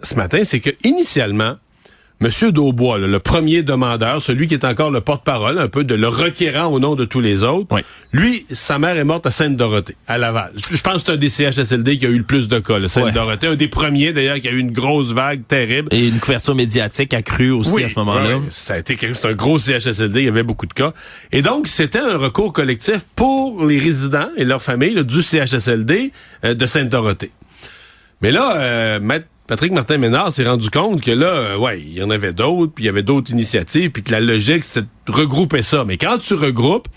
ce 0.03 0.15
matin, 0.15 0.41
c'est 0.43 0.59
que 0.59 0.69
initialement, 0.83 1.55
Monsieur 2.23 2.53
Daubois, 2.53 2.99
là, 2.99 3.07
le 3.07 3.19
premier 3.19 3.63
demandeur, 3.63 4.21
celui 4.21 4.47
qui 4.47 4.53
est 4.53 4.63
encore 4.63 4.91
le 4.91 5.01
porte-parole, 5.01 5.59
un 5.59 5.67
peu 5.67 5.83
de 5.83 5.93
le 5.93 6.07
requérant 6.07 6.67
au 6.67 6.79
nom 6.79 6.95
de 6.95 7.03
tous 7.03 7.19
les 7.19 7.43
autres, 7.43 7.67
Oui. 7.71 7.81
lui, 8.13 8.45
sa 8.49 8.79
mère 8.79 8.95
est 8.95 9.03
morte 9.03 9.25
à 9.25 9.31
Sainte-Dorothée, 9.31 9.97
à 10.07 10.17
Laval. 10.17 10.53
Je 10.55 10.79
pense 10.81 11.03
que 11.03 11.07
c'est 11.07 11.11
un 11.11 11.17
des 11.17 11.27
CHSLD 11.29 11.97
qui 11.97 12.05
a 12.05 12.09
eu 12.09 12.17
le 12.17 12.23
plus 12.23 12.47
de 12.47 12.59
cas, 12.59 12.79
Sainte-Dorothée. 12.87 13.47
Un 13.47 13.55
des 13.55 13.67
premiers, 13.67 14.13
d'ailleurs, 14.13 14.39
qui 14.39 14.47
a 14.47 14.51
eu 14.51 14.59
une 14.59 14.71
grosse 14.71 15.11
vague 15.11 15.45
terrible. 15.45 15.89
Et 15.91 16.07
une 16.07 16.19
couverture 16.19 16.55
médiatique 16.55 17.13
accrue 17.13 17.51
aussi 17.51 17.83
à 17.83 17.89
ce 17.89 17.99
moment-là. 17.99 18.37
ouais, 18.37 18.43
ça 18.51 18.75
a 18.75 18.77
été 18.77 18.97
c'est 18.97 19.27
un 19.27 19.33
gros 19.33 19.59
CHSLD, 19.59 20.21
il 20.21 20.25
y 20.25 20.29
avait 20.29 20.43
beaucoup 20.43 20.65
de 20.65 20.73
cas. 20.73 20.93
Et 21.33 21.41
donc, 21.41 21.67
c'était 21.67 21.99
un 21.99 22.15
recours 22.15 22.53
collectif 22.53 23.01
pour 23.17 23.65
les 23.65 23.79
résidents 23.79 24.29
et 24.37 24.45
leurs 24.45 24.61
familles 24.61 24.93
là, 24.93 25.03
du 25.03 25.21
CHSLD 25.21 26.13
euh, 26.45 26.53
de 26.53 26.65
Sainte-Dorothée. 26.65 27.31
Mais 28.21 28.31
là, 28.31 28.55
euh, 28.55 28.99
Maître 29.01 29.25
Patrick 29.53 29.71
Martin 29.71 29.99
Ménard 29.99 30.31
s'est 30.31 30.45
rendu 30.47 30.71
compte 30.71 30.99
que 31.01 31.11
là, 31.11 31.27
euh, 31.27 31.57
ouais, 31.57 31.79
il 31.79 31.93
y 31.93 32.01
en 32.01 32.09
avait 32.09 32.33
d'autres, 32.33 32.71
puis 32.73 32.85
il 32.85 32.87
y 32.87 32.89
avait 32.89 33.03
d'autres 33.03 33.29
initiatives, 33.29 33.91
puis 33.91 34.01
que 34.01 34.11
la 34.11 34.19
logique, 34.19 34.63
c'est 34.63 34.81
de 34.81 35.11
regrouper 35.11 35.61
ça. 35.61 35.85
Mais 35.85 35.97
quand 35.97 36.17
tu 36.17 36.33
regroupes, 36.33 36.87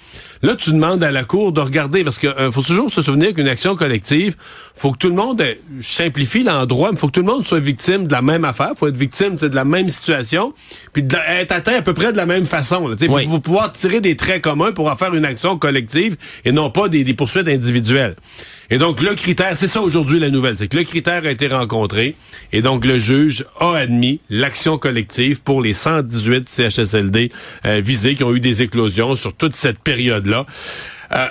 là, 0.40 0.54
tu 0.56 0.70
demandes 0.70 1.04
à 1.04 1.10
la 1.10 1.24
Cour 1.24 1.52
de 1.52 1.60
regarder, 1.60 2.02
parce 2.02 2.18
que 2.18 2.28
euh, 2.28 2.50
faut 2.50 2.62
toujours 2.62 2.90
se 2.90 3.02
souvenir 3.02 3.34
qu'une 3.34 3.46
action 3.46 3.76
collective, 3.76 4.36
faut 4.74 4.92
que 4.92 4.96
tout 4.96 5.08
le 5.10 5.14
monde, 5.14 5.38
euh, 5.42 5.52
je 5.78 5.86
simplifie 5.86 6.44
l'endroit, 6.44 6.92
mais 6.92 6.96
faut 6.96 7.08
que 7.08 7.12
tout 7.12 7.20
le 7.20 7.26
monde 7.26 7.46
soit 7.46 7.58
victime 7.60 8.06
de 8.06 8.12
la 8.12 8.22
même 8.22 8.46
affaire, 8.46 8.70
faut 8.74 8.88
être 8.88 8.96
victime 8.96 9.36
de 9.36 9.48
la 9.54 9.66
même 9.66 9.90
situation, 9.90 10.54
puis 10.94 11.04
être 11.28 11.52
atteint 11.52 11.76
à 11.76 11.82
peu 11.82 11.92
près 11.92 12.10
de 12.12 12.16
la 12.16 12.24
même 12.24 12.46
façon. 12.46 12.96
Il 12.98 13.10
Oui. 13.10 13.26
faut 13.26 13.38
pouvoir 13.38 13.72
tirer 13.72 14.00
des 14.00 14.16
traits 14.16 14.40
communs 14.40 14.72
pour 14.72 14.90
en 14.90 14.96
faire 14.96 15.12
une 15.14 15.26
action 15.26 15.58
collective 15.58 16.16
et 16.46 16.52
non 16.52 16.70
pas 16.70 16.88
des, 16.88 17.04
des 17.04 17.12
poursuites 17.12 17.48
individuelles. 17.48 18.16
Et 18.70 18.78
donc, 18.78 19.00
le 19.00 19.14
critère, 19.14 19.56
c'est 19.56 19.68
ça 19.68 19.80
aujourd'hui 19.80 20.18
la 20.18 20.30
nouvelle, 20.30 20.56
c'est 20.56 20.66
que 20.68 20.76
le 20.76 20.84
critère 20.84 21.24
a 21.24 21.30
été 21.30 21.46
rencontré 21.46 22.14
et 22.52 22.62
donc 22.62 22.84
le 22.84 22.98
juge 22.98 23.44
a 23.60 23.74
admis 23.76 24.20
l'action 24.28 24.76
collective 24.78 25.40
pour 25.40 25.62
les 25.62 25.72
118 25.72 26.48
CHSLD 26.48 27.30
euh, 27.64 27.80
visés 27.80 28.14
qui 28.16 28.24
ont 28.24 28.34
eu 28.34 28.40
des 28.40 28.62
éclosions 28.62 29.14
sur 29.14 29.32
toute 29.34 29.54
cette 29.54 29.78
période-là. 29.78 30.46
Euh, 31.12 31.26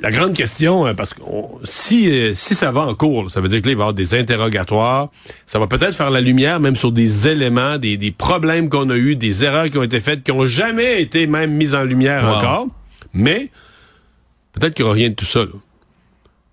la 0.00 0.10
grande 0.10 0.34
question, 0.34 0.86
euh, 0.86 0.92
parce 0.94 1.14
que 1.14 1.22
on- 1.26 1.58
si, 1.64 2.10
euh, 2.10 2.34
si 2.34 2.54
ça 2.54 2.70
va 2.70 2.82
en 2.82 2.94
cours, 2.94 3.30
ça 3.30 3.40
veut 3.40 3.48
dire 3.48 3.60
que 3.60 3.66
là, 3.66 3.70
il 3.72 3.76
va 3.76 3.80
y 3.80 3.84
avoir 3.84 3.94
des 3.94 4.14
interrogatoires. 4.14 5.08
Ça 5.46 5.58
va 5.58 5.66
peut-être 5.68 5.94
faire 5.94 6.10
la 6.10 6.20
lumière 6.20 6.60
même 6.60 6.76
sur 6.76 6.92
des 6.92 7.28
éléments, 7.28 7.78
des, 7.78 7.96
des 7.96 8.10
problèmes 8.10 8.68
qu'on 8.68 8.90
a 8.90 8.96
eus, 8.96 9.16
des 9.16 9.44
erreurs 9.44 9.70
qui 9.70 9.78
ont 9.78 9.82
été 9.84 10.00
faites, 10.00 10.22
qui 10.22 10.32
ont 10.32 10.44
jamais 10.44 11.00
été 11.00 11.26
même 11.26 11.52
mises 11.52 11.74
en 11.74 11.84
lumière 11.84 12.24
Wow. 12.24 12.34
encore. 12.34 12.66
Mais 13.14 13.48
peut-être 14.52 14.74
qu'il 14.74 14.84
n'y 14.84 14.88
aura 14.88 14.96
rien 14.96 15.08
de 15.10 15.14
tout 15.14 15.24
ça. 15.24 15.40
là. 15.40 15.46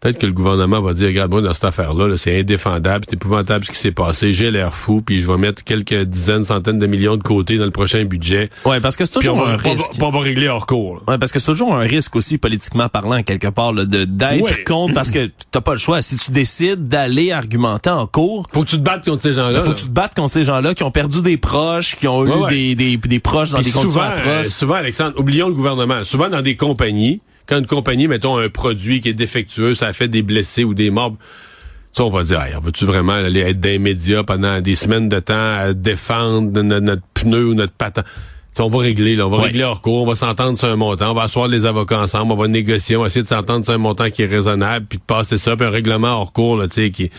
Peut-être 0.03 0.19
que 0.19 0.25
le 0.25 0.33
gouvernement 0.33 0.81
va 0.81 0.93
dire, 0.93 1.07
regarde, 1.07 1.31
moi, 1.31 1.41
dans 1.41 1.53
cette 1.53 1.63
affaire-là, 1.63 2.09
là, 2.09 2.17
c'est 2.17 2.37
indéfendable, 2.37 3.05
c'est 3.07 3.13
épouvantable 3.15 3.63
ce 3.63 3.71
qui 3.71 3.77
s'est 3.77 3.91
passé, 3.93 4.33
j'ai 4.33 4.51
l'air 4.51 4.73
fou, 4.73 5.01
puis 5.01 5.21
je 5.21 5.27
vais 5.31 5.37
mettre 5.37 5.63
quelques 5.63 6.03
dizaines, 6.03 6.43
centaines 6.43 6.77
de 6.77 6.85
millions 6.87 7.15
de 7.15 7.23
côté 7.23 7.57
dans 7.57 7.63
le 7.63 7.71
prochain 7.71 8.03
budget. 8.03 8.49
Ouais, 8.65 8.81
parce 8.81 8.97
que 8.97 9.05
c'est 9.05 9.15
on 9.15 9.19
toujours 9.21 9.45
va, 9.45 9.53
un 9.53 9.55
risque. 9.55 9.93
on 10.01 10.09
va 10.09 10.19
régler 10.19 10.49
hors 10.49 10.65
cours. 10.65 11.01
Ouais, 11.07 11.17
parce 11.17 11.31
que 11.31 11.39
c'est 11.39 11.45
toujours 11.45 11.73
un 11.73 11.79
risque 11.87 12.17
aussi 12.17 12.37
politiquement 12.37 12.89
parlant 12.89 13.23
quelque 13.23 13.47
part 13.47 13.71
là, 13.71 13.85
de 13.85 14.03
d'être 14.03 14.41
Ouais. 14.43 14.63
contre 14.65 14.93
parce 14.93 15.09
que 15.09 15.31
t'as 15.51 15.61
pas 15.61 15.71
le 15.71 15.79
choix. 15.79 16.01
Si 16.01 16.17
tu 16.17 16.31
décides 16.31 16.89
d'aller 16.89 17.31
argumenter 17.31 17.89
en 17.89 18.05
cours, 18.05 18.45
Faut 18.53 18.63
que 18.65 18.69
tu 18.69 18.75
te 18.77 18.81
battes 18.81 19.05
contre 19.05 19.21
ces 19.21 19.31
gens-là. 19.33 19.61
faut 19.61 19.69
là. 19.69 19.73
que 19.75 19.79
tu 19.79 19.85
te 19.85 19.91
battes 19.91 20.15
contre 20.15 20.31
ces 20.33 20.43
gens-là 20.43 20.73
qui 20.73 20.83
ont 20.83 20.91
perdu 20.91 21.21
des 21.21 21.37
proches, 21.37 21.95
qui 21.95 22.09
ont 22.09 22.19
Ouais, 22.19 22.29
eu 22.29 22.33
ouais. 22.43 22.49
Des, 22.49 22.75
des, 22.75 22.97
des 22.97 23.19
proches 23.19 23.51
dans 23.51 23.57
Puis 23.59 23.67
des 23.67 23.71
conditions 23.71 24.01
souvent, 24.01 24.11
euh, 24.11 24.39
atroces. 24.39 24.53
souvent, 24.53 24.73
Alexandre, 24.75 25.13
oublions 25.17 25.47
le 25.47 25.53
gouvernement. 25.53 26.03
Souvent, 26.03 26.27
dans 26.27 26.41
des 26.41 26.57
compagnies, 26.57 27.21
quand 27.47 27.59
une 27.59 27.67
compagnie, 27.67 28.07
mettons, 28.07 28.37
un 28.37 28.49
produit 28.49 29.01
qui 29.01 29.09
est 29.09 29.13
défectueux, 29.13 29.75
ça 29.75 29.87
a 29.87 29.93
fait 29.93 30.07
des 30.07 30.21
blessés 30.21 30.63
ou 30.63 30.73
des 30.73 30.89
morts, 30.89 31.15
ça, 31.91 32.03
on 32.05 32.09
va 32.09 32.23
dire, 32.23 32.41
hey, 32.41 32.53
veux-tu 32.61 32.85
vraiment 32.85 33.13
aller 33.13 33.41
être 33.41 33.59
dans 33.59 33.69
les 33.69 33.77
médias 33.77 34.23
pendant 34.23 34.61
des 34.61 34.75
semaines 34.75 35.09
de 35.09 35.19
temps 35.19 35.33
à 35.57 35.73
défendre 35.73 36.61
no- 36.61 36.79
notre 36.79 37.03
pneu 37.13 37.47
ou 37.49 37.53
notre 37.53 37.73
patin? 37.73 38.03
Ça, 38.55 38.63
on 38.65 38.69
va 38.69 38.79
régler, 38.79 39.15
là. 39.15 39.25
On 39.27 39.29
va 39.29 39.37
Ouais. 39.37 39.43
régler 39.45 39.63
hors 39.63 39.81
cours, 39.81 40.03
on 40.03 40.07
va 40.07 40.15
s'entendre 40.15 40.57
sur 40.57 40.67
un 40.69 40.75
montant, 40.75 41.11
on 41.11 41.13
va 41.15 41.23
asseoir 41.23 41.47
les 41.47 41.65
avocats 41.65 41.99
ensemble, 41.99 42.31
on 42.31 42.35
va 42.35 42.47
négocier, 42.47 42.95
on 42.95 43.01
va 43.01 43.07
essayer 43.07 43.23
de 43.23 43.27
s'entendre 43.27 43.65
sur 43.65 43.73
un 43.73 43.79
montant 43.79 44.09
qui 44.11 44.21
est 44.21 44.27
raisonnable, 44.27 44.85
puis 44.87 44.97
de 44.99 45.03
passer 45.03 45.37
ça, 45.37 45.55
puis 45.55 45.65
un 45.65 45.71
règlement 45.71 46.19
hors 46.19 46.33
cours, 46.33 46.57
là, 46.57 46.67
tu 46.67 46.75
sais, 46.81 46.91
qui, 46.91 47.09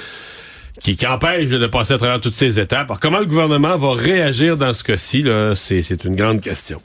qui, 0.80 0.96
qui 0.96 1.06
empêche 1.06 1.50
de 1.50 1.66
passer 1.66 1.94
à 1.94 1.98
travers 1.98 2.20
toutes 2.20 2.34
ces 2.34 2.58
étapes. 2.60 2.88
Alors, 2.90 3.00
comment 3.00 3.18
le 3.20 3.26
gouvernement 3.26 3.76
va 3.78 3.94
réagir 3.94 4.56
dans 4.56 4.74
ce 4.74 4.82
cas-ci, 4.84 5.22
là, 5.22 5.54
c'est, 5.56 5.82
c'est 5.82 6.04
une 6.04 6.14
grande 6.16 6.40
question. 6.40 6.80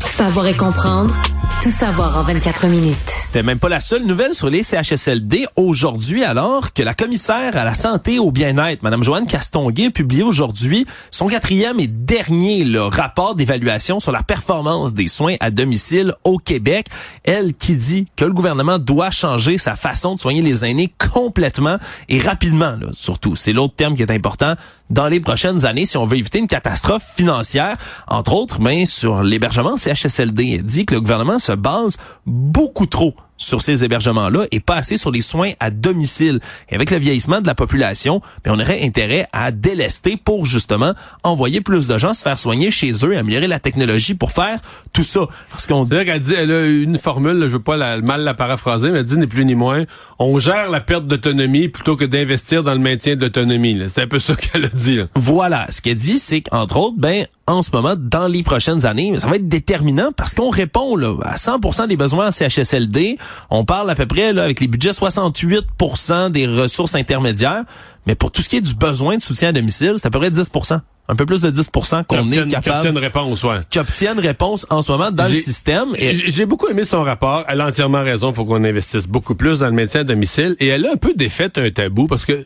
Savoir 0.00 0.46
et 0.46 0.54
comprendre. 0.54 1.14
Tout 1.62 1.70
savoir 1.70 2.18
en 2.18 2.22
24 2.22 2.66
minutes. 2.66 2.96
C'était 3.06 3.44
même 3.44 3.60
pas 3.60 3.68
la 3.68 3.78
seule 3.78 4.04
nouvelle 4.04 4.34
sur 4.34 4.50
les 4.50 4.64
CHSLD 4.64 5.46
aujourd'hui, 5.54 6.24
alors 6.24 6.72
que 6.72 6.82
la 6.82 6.92
commissaire 6.92 7.56
à 7.56 7.64
la 7.64 7.74
santé 7.74 8.14
et 8.14 8.18
au 8.18 8.32
bien-être, 8.32 8.82
Madame 8.82 9.04
Joanne 9.04 9.26
Castonguay, 9.28 9.86
a 9.86 9.90
publié 9.90 10.24
aujourd'hui 10.24 10.86
son 11.12 11.28
quatrième 11.28 11.78
et 11.78 11.86
dernier 11.86 12.66
rapport 12.76 13.36
d'évaluation 13.36 14.00
sur 14.00 14.10
la 14.10 14.24
performance 14.24 14.92
des 14.92 15.06
soins 15.06 15.36
à 15.38 15.50
domicile 15.50 16.14
au 16.24 16.36
Québec. 16.38 16.86
Elle 17.22 17.54
qui 17.54 17.76
dit 17.76 18.06
que 18.16 18.24
le 18.24 18.32
gouvernement 18.32 18.78
doit 18.78 19.12
changer 19.12 19.56
sa 19.56 19.76
façon 19.76 20.16
de 20.16 20.20
soigner 20.20 20.42
les 20.42 20.64
aînés 20.64 20.92
complètement 21.12 21.76
et 22.08 22.18
rapidement, 22.18 22.74
là, 22.78 22.88
surtout. 22.92 23.36
C'est 23.36 23.52
l'autre 23.52 23.74
terme 23.76 23.94
qui 23.94 24.02
est 24.02 24.10
important 24.10 24.54
dans 24.90 25.08
les 25.08 25.20
prochaines 25.20 25.64
années 25.64 25.84
si 25.84 25.96
on 25.96 26.04
veut 26.04 26.18
éviter 26.18 26.38
une 26.38 26.46
catastrophe 26.46 27.12
financière, 27.16 27.76
entre 28.08 28.34
autres, 28.34 28.60
mais 28.60 28.86
sur 28.86 29.22
l'hébergement 29.22 29.76
CHSLD. 29.76 30.54
Elle 30.54 30.62
dit 30.62 30.86
que 30.86 30.94
le 30.94 31.00
gouvernement 31.00 31.38
se 31.38 31.52
base 31.52 31.96
beaucoup 32.26 32.86
trop 32.86 33.14
sur 33.42 33.62
ces 33.62 33.84
hébergements-là 33.84 34.46
et 34.50 34.60
pas 34.60 34.76
assez 34.76 34.96
sur 34.96 35.10
les 35.10 35.20
soins 35.20 35.50
à 35.60 35.70
domicile. 35.70 36.40
Et 36.70 36.74
avec 36.74 36.90
le 36.90 36.98
vieillissement 36.98 37.40
de 37.40 37.46
la 37.46 37.54
population, 37.54 38.22
ben, 38.44 38.52
on 38.54 38.60
aurait 38.60 38.82
intérêt 38.82 39.26
à 39.32 39.50
délester 39.50 40.16
pour 40.16 40.46
justement 40.46 40.92
envoyer 41.24 41.60
plus 41.60 41.86
de 41.88 41.98
gens 41.98 42.14
se 42.14 42.22
faire 42.22 42.38
soigner 42.38 42.70
chez 42.70 42.92
eux 43.04 43.12
et 43.12 43.16
améliorer 43.16 43.48
la 43.48 43.58
technologie 43.58 44.14
pour 44.14 44.32
faire 44.32 44.60
tout 44.92 45.02
ça. 45.02 45.26
Parce 45.50 45.66
qu'on 45.66 45.84
qu'elle 45.86 46.20
dit, 46.20 46.34
elle 46.34 46.52
a 46.52 46.66
une 46.66 46.98
formule, 46.98 47.32
là, 47.38 47.46
je 47.46 47.52
veux 47.52 47.58
pas 47.58 47.76
la- 47.76 48.00
mal 48.00 48.22
la 48.22 48.34
paraphraser, 48.34 48.90
mais 48.90 48.98
elle 49.00 49.04
dit 49.04 49.18
ni 49.18 49.26
plus 49.26 49.44
ni 49.44 49.54
moins, 49.54 49.84
on 50.18 50.38
gère 50.38 50.70
la 50.70 50.80
perte 50.80 51.06
d'autonomie 51.06 51.68
plutôt 51.68 51.96
que 51.96 52.04
d'investir 52.04 52.62
dans 52.62 52.72
le 52.72 52.78
maintien 52.78 53.16
de 53.16 53.22
l'autonomie. 53.22 53.78
C'est 53.92 54.02
un 54.02 54.06
peu 54.06 54.18
ça 54.18 54.34
qu'elle 54.36 54.64
a 54.66 54.68
dit. 54.68 54.96
Là. 54.96 55.04
Voilà, 55.14 55.66
ce 55.70 55.80
qu'elle 55.80 55.96
dit, 55.96 56.18
c'est 56.18 56.42
qu'entre 56.42 56.76
autres, 56.78 56.96
ben 56.98 57.26
en 57.52 57.62
ce 57.62 57.70
moment, 57.72 57.94
dans 57.96 58.28
les 58.28 58.42
prochaines 58.42 58.86
années, 58.86 59.18
ça 59.18 59.28
va 59.28 59.36
être 59.36 59.48
déterminant 59.48 60.12
parce 60.16 60.34
qu'on 60.34 60.50
répond 60.50 60.96
là, 60.96 61.14
à 61.24 61.36
100% 61.36 61.88
des 61.88 61.96
besoins 61.96 62.28
en 62.28 62.32
CHSLD. 62.32 63.18
On 63.50 63.64
parle 63.64 63.90
à 63.90 63.94
peu 63.94 64.06
près 64.06 64.32
là, 64.32 64.44
avec 64.44 64.60
les 64.60 64.68
budgets 64.68 64.90
68% 64.90 66.30
des 66.30 66.46
ressources 66.46 66.94
intermédiaires, 66.94 67.64
mais 68.06 68.14
pour 68.14 68.30
tout 68.30 68.42
ce 68.42 68.48
qui 68.48 68.56
est 68.56 68.60
du 68.60 68.74
besoin 68.74 69.16
de 69.16 69.22
soutien 69.22 69.50
à 69.50 69.52
domicile, 69.52 69.94
c'est 69.96 70.06
à 70.06 70.10
peu 70.10 70.18
près 70.18 70.30
10%. 70.30 70.80
Un 71.08 71.16
peu 71.16 71.26
plus 71.26 71.40
de 71.40 71.50
10% 71.50 72.04
qu'on 72.04 72.30
est 72.30 72.48
capable 72.48 72.96
réponse, 72.98 73.42
ouais. 73.42 73.58
qui 73.68 73.78
obtiennent 73.80 74.20
réponse 74.20 74.66
en 74.70 74.82
ce 74.82 74.92
moment 74.92 75.10
dans 75.10 75.28
le 75.28 75.34
système. 75.34 75.88
Et 75.96 76.14
J'ai 76.14 76.30
j'ai 76.30 76.46
beaucoup 76.46 76.68
aimé 76.68 76.84
son 76.84 77.02
rapport. 77.02 77.44
Elle 77.48 77.60
a 77.60 77.66
entièrement 77.66 78.02
raison. 78.02 78.30
Il 78.30 78.34
faut 78.34 78.44
qu'on 78.44 78.62
investisse 78.64 79.06
beaucoup 79.06 79.34
plus 79.34 79.58
dans 79.58 79.66
le 79.66 79.72
maintien 79.72 80.02
à 80.02 80.04
domicile. 80.04 80.56
Et 80.60 80.68
elle 80.68 80.86
a 80.86 80.92
un 80.92 80.96
peu 80.96 81.12
défait 81.14 81.50
un 81.56 81.70
tabou 81.70 82.06
parce 82.06 82.24
que 82.24 82.44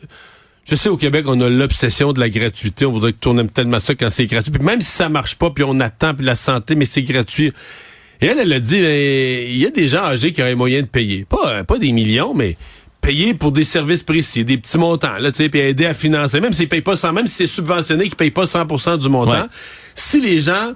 je 0.69 0.75
sais 0.75 0.89
au 0.89 0.97
Québec, 0.97 1.25
on 1.27 1.39
a 1.39 1.49
l'obsession 1.49 2.11
de 2.11 2.19
la 2.19 2.29
gratuité. 2.29 2.85
On 2.85 2.91
voudrait 2.91 3.13
que 3.13 3.19
tourne 3.19 3.47
tellement 3.49 3.79
ça 3.79 3.95
quand 3.95 4.09
c'est 4.09 4.25
gratuit. 4.25 4.51
Puis 4.51 4.63
même 4.63 4.81
si 4.81 4.91
ça 4.91 5.07
marche 5.07 5.35
pas, 5.35 5.49
puis 5.49 5.63
on 5.65 5.79
attend, 5.79 6.13
puis 6.13 6.25
la 6.25 6.35
santé, 6.35 6.75
mais 6.75 6.85
c'est 6.85 7.03
gratuit. 7.03 7.53
Et 8.19 8.25
elle, 8.25 8.39
elle 8.39 8.51
a 8.51 8.59
dit, 8.59 8.79
euh, 8.79 9.45
il 9.47 9.57
y 9.57 9.65
a 9.65 9.69
des 9.69 9.87
gens 9.87 10.03
âgés 10.03 10.31
qui 10.31 10.41
auraient 10.41 10.55
moyen 10.55 10.81
de 10.81 10.87
payer. 10.87 11.25
Pas, 11.29 11.47
euh, 11.47 11.63
pas 11.63 11.77
des 11.77 11.93
millions, 11.93 12.33
mais 12.33 12.57
payer 12.99 13.33
pour 13.33 13.53
des 13.53 13.63
services 13.63 14.03
précis, 14.03 14.43
des 14.43 14.57
petits 14.57 14.77
montants, 14.77 15.17
là, 15.19 15.31
tu 15.31 15.37
sais, 15.37 15.49
puis 15.49 15.61
aider 15.61 15.85
à 15.85 15.93
financer. 15.93 16.41
Même 16.41 16.51
s'ils 16.51 16.67
payent 16.67 16.81
pas 16.81 16.97
100, 16.97 17.13
même 17.13 17.27
si 17.27 17.35
c'est 17.35 17.47
subventionné, 17.47 18.05
qu'ils 18.05 18.15
payent 18.15 18.31
pas 18.31 18.45
100% 18.45 18.97
du 18.97 19.07
montant. 19.07 19.31
Ouais. 19.31 19.47
Si 19.95 20.19
les 20.19 20.41
gens 20.41 20.73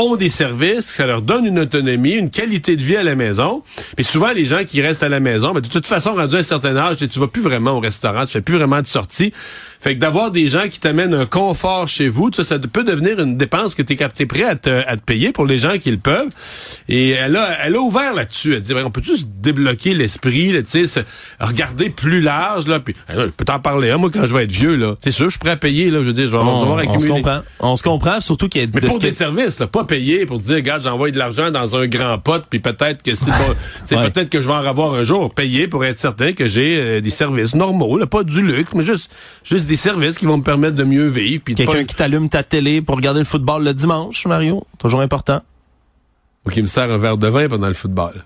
ont 0.00 0.16
des 0.16 0.28
services, 0.28 0.86
ça 0.86 1.06
leur 1.06 1.22
donne 1.22 1.46
une 1.46 1.58
autonomie, 1.58 2.12
une 2.12 2.30
qualité 2.30 2.76
de 2.76 2.82
vie 2.82 2.96
à 2.96 3.02
la 3.02 3.14
maison. 3.14 3.62
Mais 3.98 4.02
souvent, 4.02 4.32
les 4.32 4.46
gens 4.46 4.64
qui 4.64 4.80
restent 4.80 5.02
à 5.02 5.08
la 5.08 5.20
maison, 5.20 5.52
ben, 5.52 5.60
de 5.60 5.68
toute 5.68 5.86
façon, 5.86 6.14
rendu 6.14 6.36
à 6.36 6.38
un 6.38 6.42
certain 6.42 6.76
âge, 6.76 6.96
tu 6.96 7.18
vas 7.18 7.28
plus 7.28 7.42
vraiment 7.42 7.72
au 7.72 7.80
restaurant, 7.80 8.24
tu 8.24 8.32
fais 8.32 8.40
plus 8.40 8.56
vraiment 8.56 8.80
de 8.80 8.86
sorties. 8.86 9.32
Fait 9.80 9.94
que 9.94 10.00
d'avoir 10.00 10.30
des 10.30 10.46
gens 10.48 10.68
qui 10.68 10.78
t'amènent 10.78 11.14
un 11.14 11.26
confort 11.26 11.88
chez 11.88 12.08
vous, 12.08 12.30
ça, 12.32 12.44
ça 12.44 12.58
peut 12.58 12.84
devenir 12.84 13.18
une 13.20 13.36
dépense 13.38 13.74
que 13.74 13.82
tu 13.82 13.94
es, 13.94 14.26
prêt 14.26 14.44
à 14.44 14.54
te, 14.54 14.68
à 14.86 14.96
te 14.96 15.02
payer 15.02 15.32
pour 15.32 15.46
les 15.46 15.58
gens 15.58 15.78
qui 15.78 15.90
le 15.90 15.96
peuvent. 15.96 16.28
Et 16.88 17.10
elle 17.10 17.36
a, 17.36 17.64
elle 17.64 17.76
a 17.76 17.80
ouvert 17.80 18.14
là-dessus. 18.14 18.54
Elle 18.54 18.60
dit, 18.62 18.74
ben, 18.74 18.84
on 18.84 18.90
peut 18.90 19.02
juste 19.02 19.28
débloquer 19.40 19.94
l'esprit, 19.94 20.52
là, 20.52 20.62
tu 20.62 20.86
sais, 20.86 21.04
regarder 21.40 21.90
plus 21.90 22.20
large, 22.20 22.66
là. 22.66 22.80
Puis, 22.80 22.94
euh, 23.10 23.26
je 23.26 23.30
peux 23.30 23.44
t'en 23.44 23.58
parler, 23.60 23.90
hein, 23.90 23.96
moi, 23.96 24.10
quand 24.12 24.26
je 24.26 24.34
vais 24.36 24.44
être 24.44 24.52
vieux, 24.52 24.76
là. 24.76 24.96
C'est 25.02 25.10
sûr, 25.12 25.26
je 25.26 25.30
suis 25.30 25.38
prêt 25.38 25.50
à 25.50 25.56
payer, 25.56 25.90
là. 25.90 26.00
Je 26.00 26.06
veux 26.08 26.12
dire, 26.12 26.26
je 26.26 26.30
vais 26.32 26.36
on, 26.36 26.62
avoir 26.62 26.84
on 26.86 26.98
se 26.98 27.08
comprend. 27.08 27.40
On 27.60 27.76
se 27.76 27.82
comprend, 27.82 28.20
surtout 28.20 28.48
qu'il 28.48 28.60
y 28.60 28.64
a 28.64 28.66
Mais 28.74 28.80
de 28.80 28.86
pour 28.86 28.98
des 28.98 29.12
services, 29.12 29.58
là, 29.60 29.66
pas 29.66 29.84
payer 29.84 30.26
pour 30.26 30.38
dire, 30.40 30.56
regarde, 30.56 30.82
j'envoie 30.82 31.10
de 31.10 31.18
l'argent 31.18 31.50
dans 31.50 31.76
un 31.76 31.86
grand 31.86 32.18
pot, 32.18 32.42
puis 32.50 32.60
peut-être 32.60 33.02
que 33.02 33.14
c'est 33.14 33.30
bon, 33.30 33.54
c'est 33.86 33.96
Ouais. 33.96 34.10
peut-être 34.10 34.30
que 34.30 34.40
je 34.40 34.46
vais 34.46 34.52
en 34.54 34.64
avoir 34.66 34.94
un 34.94 35.04
jour. 35.04 35.32
Payer 35.34 35.68
pour 35.68 35.84
être 35.84 35.98
certain 35.98 36.32
que 36.32 36.48
j'ai 36.48 36.76
euh, 36.78 37.00
des 37.00 37.10
services 37.10 37.54
normaux, 37.54 37.98
là, 37.98 38.06
pas 38.06 38.22
du 38.24 38.42
luxe, 38.42 38.72
mais 38.74 38.84
juste, 38.84 39.10
juste 39.44 39.66
des 39.70 39.76
services 39.76 40.18
qui 40.18 40.26
vont 40.26 40.36
me 40.38 40.42
permettre 40.42 40.74
de 40.76 40.84
mieux 40.84 41.06
vivre. 41.08 41.42
Quelqu'un 41.44 41.64
pas- 41.72 41.84
qui 41.84 41.94
t'allume 41.94 42.28
ta 42.28 42.42
télé 42.42 42.82
pour 42.82 42.96
regarder 42.96 43.20
le 43.20 43.24
football 43.24 43.64
le 43.64 43.72
dimanche, 43.72 44.26
Mario? 44.26 44.66
Toujours 44.78 45.00
important. 45.00 45.40
ou 46.46 46.50
qui 46.50 46.60
me 46.62 46.66
sert 46.66 46.90
un 46.90 46.96
verre 46.98 47.16
de 47.18 47.28
vin 47.28 47.48
pendant 47.48 47.68
le 47.68 47.74
football. 47.74 48.24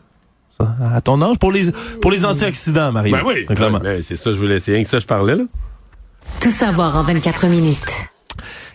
Ça, 0.56 0.74
à 0.94 1.00
ton 1.00 1.20
âge, 1.20 1.36
pour 1.38 1.50
les, 1.52 1.72
pour 2.00 2.10
les 2.12 2.24
antioxydants, 2.24 2.92
Mario. 2.92 3.16
Ben 3.16 3.22
oui, 3.26 3.44
Clairement. 3.46 3.80
ben, 3.80 4.00
c'est 4.02 4.16
ça, 4.16 4.32
je 4.32 4.38
voulais 4.38 4.56
essayer. 4.56 4.80
que 4.84 4.88
ça, 4.88 5.00
je 5.00 5.06
parlais, 5.06 5.34
là. 5.34 5.42
Tout 6.40 6.50
savoir 6.50 6.96
en 6.96 7.02
24 7.02 7.46
minutes. 7.48 8.06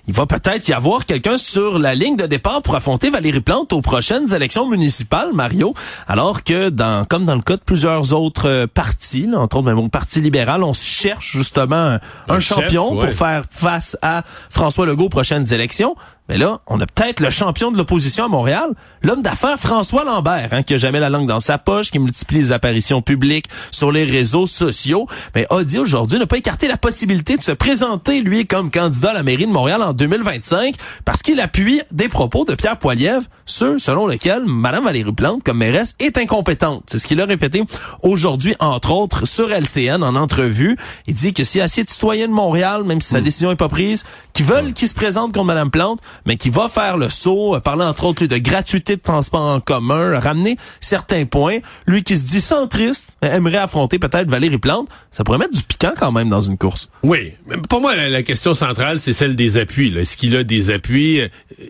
Il 0.10 0.16
va 0.16 0.26
peut-être 0.26 0.68
y 0.68 0.74
avoir 0.74 1.06
quelqu'un 1.06 1.38
sur 1.38 1.78
la 1.78 1.94
ligne 1.94 2.16
de 2.16 2.26
départ 2.26 2.64
pour 2.64 2.74
affronter 2.76 3.12
Valérie 3.12 3.42
Plante 3.42 3.74
aux 3.74 3.82
prochaines 3.82 4.34
élections 4.34 4.68
municipales, 4.68 5.30
Mario. 5.34 5.76
Alors 6.08 6.44
que 6.44 6.70
dans, 6.70 7.06
comme 7.06 7.26
dans 7.26 7.36
le 7.36 7.44
cas 7.44 7.58
de 7.58 7.62
plusieurs 7.62 8.12
autres 8.12 8.50
euh, 8.50 8.66
partis, 8.66 9.28
là, 9.28 9.38
entre 9.38 9.58
autres 9.58 9.68
même 9.68 9.78
au 9.78 9.88
Parti 9.88 10.20
libéral, 10.20 10.64
on 10.64 10.74
cherche 10.74 11.38
justement 11.38 12.00
un, 12.28 12.40
champion 12.40 12.98
pour 12.98 13.14
faire 13.14 13.44
face 13.52 14.00
à 14.02 14.24
François 14.50 14.88
Legault 14.88 15.06
aux 15.06 15.10
prochaines 15.10 15.54
élections. 15.54 15.96
Mais 16.30 16.38
là, 16.38 16.62
on 16.68 16.80
a 16.80 16.86
peut-être 16.86 17.22
le 17.22 17.32
champion 17.32 17.72
de 17.72 17.78
l'opposition 17.78 18.26
à 18.26 18.28
Montréal, 18.28 18.70
l'homme 19.02 19.24
d'affaires 19.24 19.60
François 19.60 20.04
Lambert, 20.04 20.50
hein, 20.52 20.62
qui 20.62 20.76
a 20.76 20.78
jamais 20.78 21.00
la 21.00 21.10
langue 21.10 21.28
dans 21.28 21.40
sa 21.40 21.58
poche, 21.58 21.90
qui 21.90 21.98
multiplie 21.98 22.38
les 22.38 22.52
apparitions 22.52 23.02
publiques 23.02 23.48
sur 23.72 23.92
les 23.92 24.04
réseaux 24.04 24.46
sociaux, 24.46 25.08
mais 25.34 25.48
a 25.50 25.64
dit 25.64 25.80
aujourd'hui 25.80 26.20
ne 26.20 26.26
pas 26.26 26.38
écarter 26.38 26.68
la 26.68 26.78
possibilité 26.78 27.36
de 27.36 27.42
se 27.42 27.52
présenter, 27.52 28.22
lui, 28.22 28.46
comme 28.46 28.70
candidat 28.70 29.10
à 29.10 29.14
la 29.16 29.24
mairie 29.24 29.48
de 29.48 29.52
Montréal 29.52 29.82
en 29.82 29.94
2025, 29.94 30.76
parce 31.04 31.24
qu'il 31.24 31.40
appuie 31.40 31.82
des 31.92 32.10
propos 32.10 32.46
de 32.46 32.54
Pierre 32.54 32.78
Poilievre, 32.78 33.24
ceux 33.48 33.80
selon 33.80 34.06
lesquels 34.06 34.44
Mme 34.46 34.84
Valérie 34.84 35.12
Plante, 35.12 35.42
comme 35.44 35.58
mairesse, 35.58 35.96
est 36.00 36.16
incompétente. 36.20 36.84
C'est 36.88 37.00
ce 37.00 37.08
qu'il 37.08 37.20
a 37.22 37.26
répété 37.26 37.64
aujourd'hui, 38.04 38.54
entre 38.60 38.92
autres, 38.92 39.26
sur 39.28 39.50
LCN, 39.50 40.04
en 40.04 40.16
entrevue. 40.16 40.78
Il 41.08 41.16
dit 41.16 41.34
que 41.34 41.44
s'il 41.44 41.58
y 41.58 41.62
a 41.62 41.66
assez 41.66 41.84
de 41.84 41.90
citoyens 41.90 42.28
de 42.28 42.34
Montréal, 42.34 42.84
même 42.84 43.02
si 43.02 43.10
sa 43.10 43.20
hmm. 43.20 43.24
décision 43.24 43.52
est 43.52 43.56
pas 43.56 43.70
prise, 43.70 44.06
qui 44.34 44.44
veulent 44.44 44.74
qu'il 44.74 44.88
se 44.88 44.94
présente 44.94 45.34
contre 45.34 45.46
Mme 45.46 45.72
Plante, 45.72 46.00
mais 46.26 46.38
qui 46.38 46.50
va 46.50 46.70
faire 46.70 46.98
le 46.98 47.10
saut, 47.10 47.56
euh, 47.56 47.60
parler 47.60 47.86
entre 47.86 48.06
autres 48.06 48.26
de 48.26 48.38
gratuité 48.38 48.96
de 48.96 49.02
transport 49.02 49.42
en 49.42 49.60
commun, 49.60 50.20
ramener 50.20 50.58
certains 50.82 51.26
points. 51.26 51.60
Lui 51.88 52.04
qui 52.04 52.16
se 52.16 52.26
dit 52.26 52.42
centriste, 52.42 53.18
aimerait 53.22 53.58
affronter 53.58 54.00
peut-être 54.00 54.30
Valérie 54.30 54.58
Plante. 54.58 54.88
Ça 55.12 55.24
pourrait 55.24 55.38
mettre 55.38 55.56
du 55.56 55.64
piquant 55.64 55.94
quand 55.98 56.12
même 56.12 56.30
dans 56.30 56.42
une 56.42 56.58
course. 56.58 56.90
Oui, 57.04 57.34
pour 57.70 57.82
moi, 57.82 57.96
la, 57.96 58.24
question 58.24 58.54
centrale, 58.54 59.00
c'est 59.00 59.14
celle 59.14 59.36
des 59.36 59.58
appuis. 59.58 59.96
Est-ce 59.98 60.18
qu'il 60.18 60.36
a 60.36 60.44
des 60.44 60.70
appuis? 60.72 61.22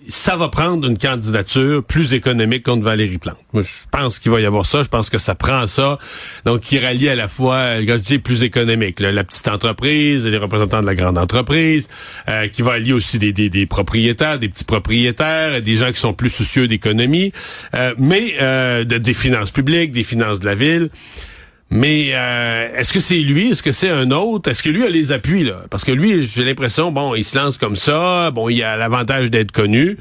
Ça 0.08 0.36
va 0.36 0.50
prendre 0.50 0.88
une 0.88 0.98
candidature 0.98 1.84
plus 1.84 2.14
économique 2.14 2.64
contre 2.64 2.84
Valérie 2.84 3.18
Plante. 3.18 3.38
Je 3.54 3.62
pense 3.92 4.20
qu'il 4.20 4.32
va 4.32 4.42
y 4.42 4.46
avoir 4.46 4.66
ça. 4.66 4.84
Je 4.84 4.90
pense 4.90 5.10
que 5.10 5.18
ça 5.18 5.36
prend 5.36 5.68
ça. 5.68 5.98
Donc, 6.46 6.62
qui 6.62 6.80
rallie 6.80 7.10
à 7.10 7.16
la 7.16 7.28
fois, 7.28 7.76
quand 7.86 7.98
je 7.98 8.04
dis 8.04 8.20
plus 8.20 8.44
économique, 8.44 9.00
la 9.00 9.24
petite 9.24 9.48
entreprise, 9.48 10.26
les 10.26 10.38
représentants 10.38 10.82
de 10.82 10.86
la 10.86 10.96
grande 10.96 11.18
entreprise, 11.18 11.88
euh, 12.28 12.48
qui 12.48 12.62
va 12.62 12.74
allier 12.74 12.94
aussi 12.94 13.20
des, 13.20 13.34
des, 13.34 13.50
des 13.50 13.66
propriétaires, 13.66 14.39
des 14.40 14.50
petits 14.50 14.64
propriétaires, 14.64 15.62
des 15.62 15.76
gens 15.76 15.92
qui 15.92 16.00
sont 16.00 16.14
plus 16.14 16.30
soucieux 16.30 16.68
d'économie, 16.68 17.32
euh, 17.76 17.94
mais 17.98 18.36
euh, 18.42 18.84
de, 18.84 18.98
des 18.98 19.14
finances 19.14 19.52
publiques, 19.52 19.92
des 19.92 20.04
finances 20.04 20.40
de 20.40 20.46
la 20.46 20.56
ville. 20.56 20.90
Mais 21.72 22.10
euh, 22.14 22.76
est-ce 22.78 22.92
que 22.92 23.00
c'est 23.00 23.20
lui? 23.20 23.52
Est-ce 23.52 23.62
que 23.62 23.72
c'est 23.72 23.90
un 23.90 24.10
autre? 24.10 24.50
Est-ce 24.50 24.64
que 24.64 24.70
lui 24.70 24.84
a 24.84 24.90
les 24.90 25.12
appuis 25.12 25.44
là? 25.44 25.66
Parce 25.70 25.84
que 25.84 25.92
lui, 25.92 26.24
j'ai 26.24 26.44
l'impression, 26.44 26.92
bon, 26.92 27.14
il 27.14 27.24
se 27.24 27.38
lance 27.38 27.60
comme 27.60 27.76
ça, 27.76 28.32
bon, 28.32 28.50
il 28.50 28.64
a 28.64 28.76
l'avantage 28.76 29.30
d'être 29.30 29.52
connu. 29.52 29.98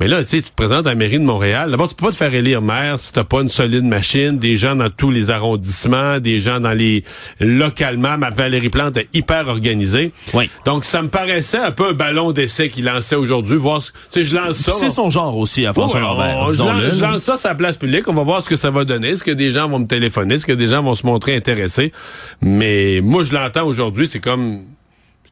Mais 0.00 0.06
là, 0.06 0.22
tu 0.22 0.30
sais, 0.30 0.42
tu 0.42 0.50
te 0.50 0.54
présentes 0.54 0.86
à 0.86 0.90
la 0.90 0.94
mairie 0.94 1.18
de 1.18 1.24
Montréal. 1.24 1.70
D'abord, 1.70 1.88
tu 1.88 1.94
peux 1.94 2.06
pas 2.06 2.12
te 2.12 2.16
faire 2.16 2.32
élire 2.32 2.62
maire 2.62 3.00
si 3.00 3.12
t'as 3.12 3.24
pas 3.24 3.40
une 3.40 3.48
solide 3.48 3.84
machine, 3.84 4.38
des 4.38 4.56
gens 4.56 4.76
dans 4.76 4.90
tous 4.90 5.10
les 5.10 5.30
arrondissements, 5.30 6.20
des 6.20 6.38
gens 6.38 6.60
dans 6.60 6.72
les 6.72 7.02
localement. 7.40 8.16
Ma 8.16 8.30
Valérie 8.30 8.68
Plante 8.68 8.96
est 8.96 9.08
hyper 9.12 9.48
organisée. 9.48 10.12
Oui. 10.34 10.48
Donc, 10.64 10.84
ça 10.84 11.02
me 11.02 11.08
paraissait 11.08 11.58
un 11.58 11.72
peu 11.72 11.88
un 11.88 11.92
ballon 11.94 12.32
d'essai 12.32 12.68
qu'il 12.68 12.84
lançait 12.84 13.16
aujourd'hui. 13.16 13.56
Voir, 13.56 13.82
tu 13.82 13.90
sais, 14.10 14.24
je 14.24 14.36
lance 14.36 14.58
ça. 14.58 14.72
C'est 14.72 14.90
son 14.90 15.10
genre 15.10 15.36
aussi 15.36 15.66
à 15.66 15.72
François 15.72 16.00
ouais, 16.00 16.54
je, 16.54 17.02
lance, 17.02 17.22
ça 17.22 17.36
sur 17.36 17.48
la 17.48 17.54
place 17.54 17.76
publique. 17.76 18.06
On 18.06 18.14
va 18.14 18.22
voir 18.22 18.42
ce 18.42 18.48
que 18.48 18.56
ça 18.56 18.70
va 18.70 18.84
donner. 18.84 19.08
Est-ce 19.08 19.24
que 19.24 19.30
des 19.30 19.50
gens 19.50 19.68
vont 19.68 19.80
me 19.80 19.86
téléphoner? 19.86 20.36
Est-ce 20.36 20.46
que 20.46 20.52
des 20.52 20.68
gens 20.68 20.82
vont 20.82 20.94
se 20.94 21.06
montrer 21.06 21.34
intéressés? 21.34 21.92
Mais 22.40 23.00
moi, 23.02 23.24
je 23.24 23.32
l'entends 23.32 23.64
aujourd'hui. 23.64 24.08
C'est 24.08 24.20
comme 24.20 24.60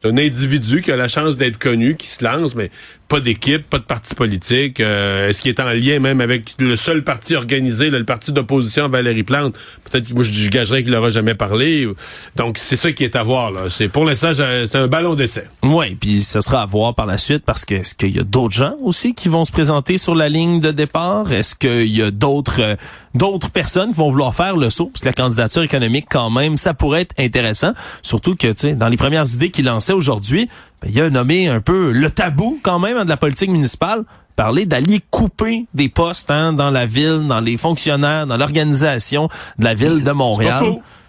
c'est 0.01 0.09
un 0.09 0.17
individu 0.17 0.81
qui 0.81 0.91
a 0.91 0.95
la 0.95 1.07
chance 1.07 1.37
d'être 1.37 1.57
connu, 1.57 1.95
qui 1.95 2.07
se 2.07 2.23
lance, 2.23 2.53
mais 2.53 2.69
pas 3.07 3.19
d'équipe, 3.19 3.69
pas 3.69 3.79
de 3.79 3.83
parti 3.83 4.15
politique. 4.15 4.79
Euh, 4.79 5.29
est-ce 5.29 5.39
qu'il 5.39 5.49
est 5.49 5.59
en 5.59 5.69
lien 5.69 5.99
même 5.99 6.19
avec 6.21 6.55
le 6.59 6.75
seul 6.75 7.03
parti 7.03 7.35
organisé, 7.35 7.89
le 7.89 8.03
parti 8.03 8.31
d'opposition 8.31 8.89
Valérie 8.89 9.23
Plante? 9.23 9.55
Peut-être 9.89 10.09
que 10.09 10.13
moi, 10.13 10.23
je 10.23 10.49
gagerais 10.49 10.83
qu'il 10.83 10.91
n'aura 10.91 11.09
jamais 11.09 11.35
parlé. 11.35 11.87
Donc, 12.35 12.57
c'est 12.57 12.75
ça 12.75 12.91
qui 12.91 13.03
est 13.03 13.15
à 13.15 13.23
voir. 13.23 13.51
Là. 13.51 13.61
C'est 13.69 13.87
Pour 13.87 14.05
l'instant, 14.05 14.31
c'est 14.33 14.75
un 14.75 14.87
ballon 14.87 15.15
d'essai. 15.15 15.47
Oui, 15.63 15.95
puis 15.95 16.21
ce 16.21 16.41
sera 16.41 16.61
à 16.61 16.65
voir 16.65 16.95
par 16.95 17.05
la 17.05 17.17
suite 17.17 17.43
parce 17.45 17.63
que 17.63 17.75
est-ce 17.75 17.95
qu'il 17.95 18.15
y 18.15 18.19
a 18.19 18.23
d'autres 18.23 18.55
gens 18.55 18.75
aussi 18.83 19.13
qui 19.13 19.29
vont 19.29 19.45
se 19.45 19.51
présenter 19.51 19.97
sur 19.97 20.13
la 20.13 20.27
ligne 20.27 20.59
de 20.59 20.71
départ? 20.71 21.31
Est-ce 21.31 21.55
qu'il 21.55 21.95
y 21.95 22.01
a 22.01 22.11
d'autres 22.11 22.61
euh, 22.61 22.75
d'autres 23.15 23.49
personnes 23.49 23.89
qui 23.91 23.97
vont 23.97 24.11
vouloir 24.11 24.35
faire 24.35 24.57
le 24.57 24.69
saut? 24.69 24.87
Parce 24.87 25.01
que 25.01 25.07
la 25.07 25.13
candidature 25.13 25.63
économique, 25.63 26.07
quand 26.09 26.29
même, 26.29 26.57
ça 26.57 26.73
pourrait 26.73 27.01
être 27.01 27.15
intéressant. 27.17 27.73
Surtout 28.03 28.35
que, 28.35 28.47
tu 28.47 28.59
sais, 28.59 28.73
dans 28.73 28.89
les 28.89 28.97
premières 28.97 29.25
idées 29.33 29.49
qu'il 29.49 29.65
lançait 29.65 29.93
aujourd'hui, 29.93 30.49
ben, 30.81 30.91
il 30.93 31.01
a 31.01 31.09
nommé 31.09 31.47
un 31.47 31.61
peu 31.61 31.91
le 31.91 32.09
tabou 32.09 32.59
quand 32.63 32.79
même 32.79 32.97
hein, 32.97 33.05
de 33.05 33.09
la 33.09 33.17
politique 33.17 33.49
municipale 33.49 34.03
parler 34.35 34.65
d'aller 34.65 35.01
couper 35.09 35.65
des 35.73 35.89
postes 35.89 36.29
hein, 36.29 36.53
dans 36.53 36.69
la 36.69 36.85
ville, 36.85 37.25
dans 37.27 37.39
les 37.39 37.57
fonctionnaires, 37.57 38.27
dans 38.27 38.37
l'organisation 38.37 39.29
de 39.57 39.65
la 39.65 39.73
ville 39.73 40.03
de 40.03 40.11
Montréal. 40.11 40.63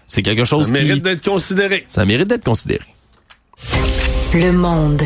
C'est 0.07 0.23
quelque 0.23 0.45
chose 0.45 0.71
qui... 0.71 0.77
Ça 0.77 0.83
mérite 0.83 1.03
d'être 1.03 1.23
considéré. 1.23 1.85
Ça 1.87 2.05
mérite 2.05 2.27
d'être 2.27 2.43
considéré. 2.43 2.85
Le 4.33 4.51
monde 4.51 5.03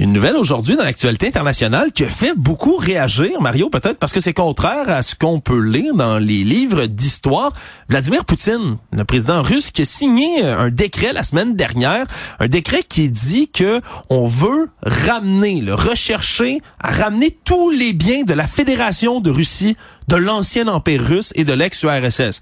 une 0.00 0.14
nouvelle 0.14 0.36
aujourd'hui 0.36 0.76
dans 0.76 0.82
l'actualité 0.82 1.26
internationale 1.26 1.92
qui 1.92 2.04
fait 2.04 2.32
beaucoup 2.34 2.76
réagir, 2.76 3.38
Mario, 3.42 3.68
peut-être 3.68 3.98
parce 3.98 4.14
que 4.14 4.20
c'est 4.20 4.32
contraire 4.32 4.88
à 4.88 5.02
ce 5.02 5.14
qu'on 5.14 5.40
peut 5.40 5.60
lire 5.60 5.94
dans 5.94 6.18
les 6.18 6.42
livres 6.42 6.86
d'histoire. 6.86 7.52
Vladimir 7.90 8.24
Poutine, 8.24 8.78
le 8.92 9.04
président 9.04 9.42
russe, 9.42 9.70
qui 9.70 9.82
a 9.82 9.84
signé 9.84 10.42
un 10.42 10.70
décret 10.70 11.12
la 11.12 11.22
semaine 11.22 11.54
dernière, 11.54 12.06
un 12.38 12.46
décret 12.46 12.82
qui 12.82 13.10
dit 13.10 13.50
que 13.50 13.82
on 14.08 14.26
veut 14.26 14.70
ramener, 14.82 15.60
le 15.60 15.74
rechercher, 15.74 16.62
à 16.78 16.92
ramener 16.92 17.36
tous 17.44 17.68
les 17.68 17.92
biens 17.92 18.22
de 18.22 18.32
la 18.32 18.46
Fédération 18.46 19.20
de 19.20 19.30
Russie, 19.30 19.76
de 20.08 20.16
l'ancien 20.16 20.66
empire 20.68 21.04
russe 21.04 21.32
et 21.36 21.44
de 21.44 21.52
l'ex-URSS 21.52 22.40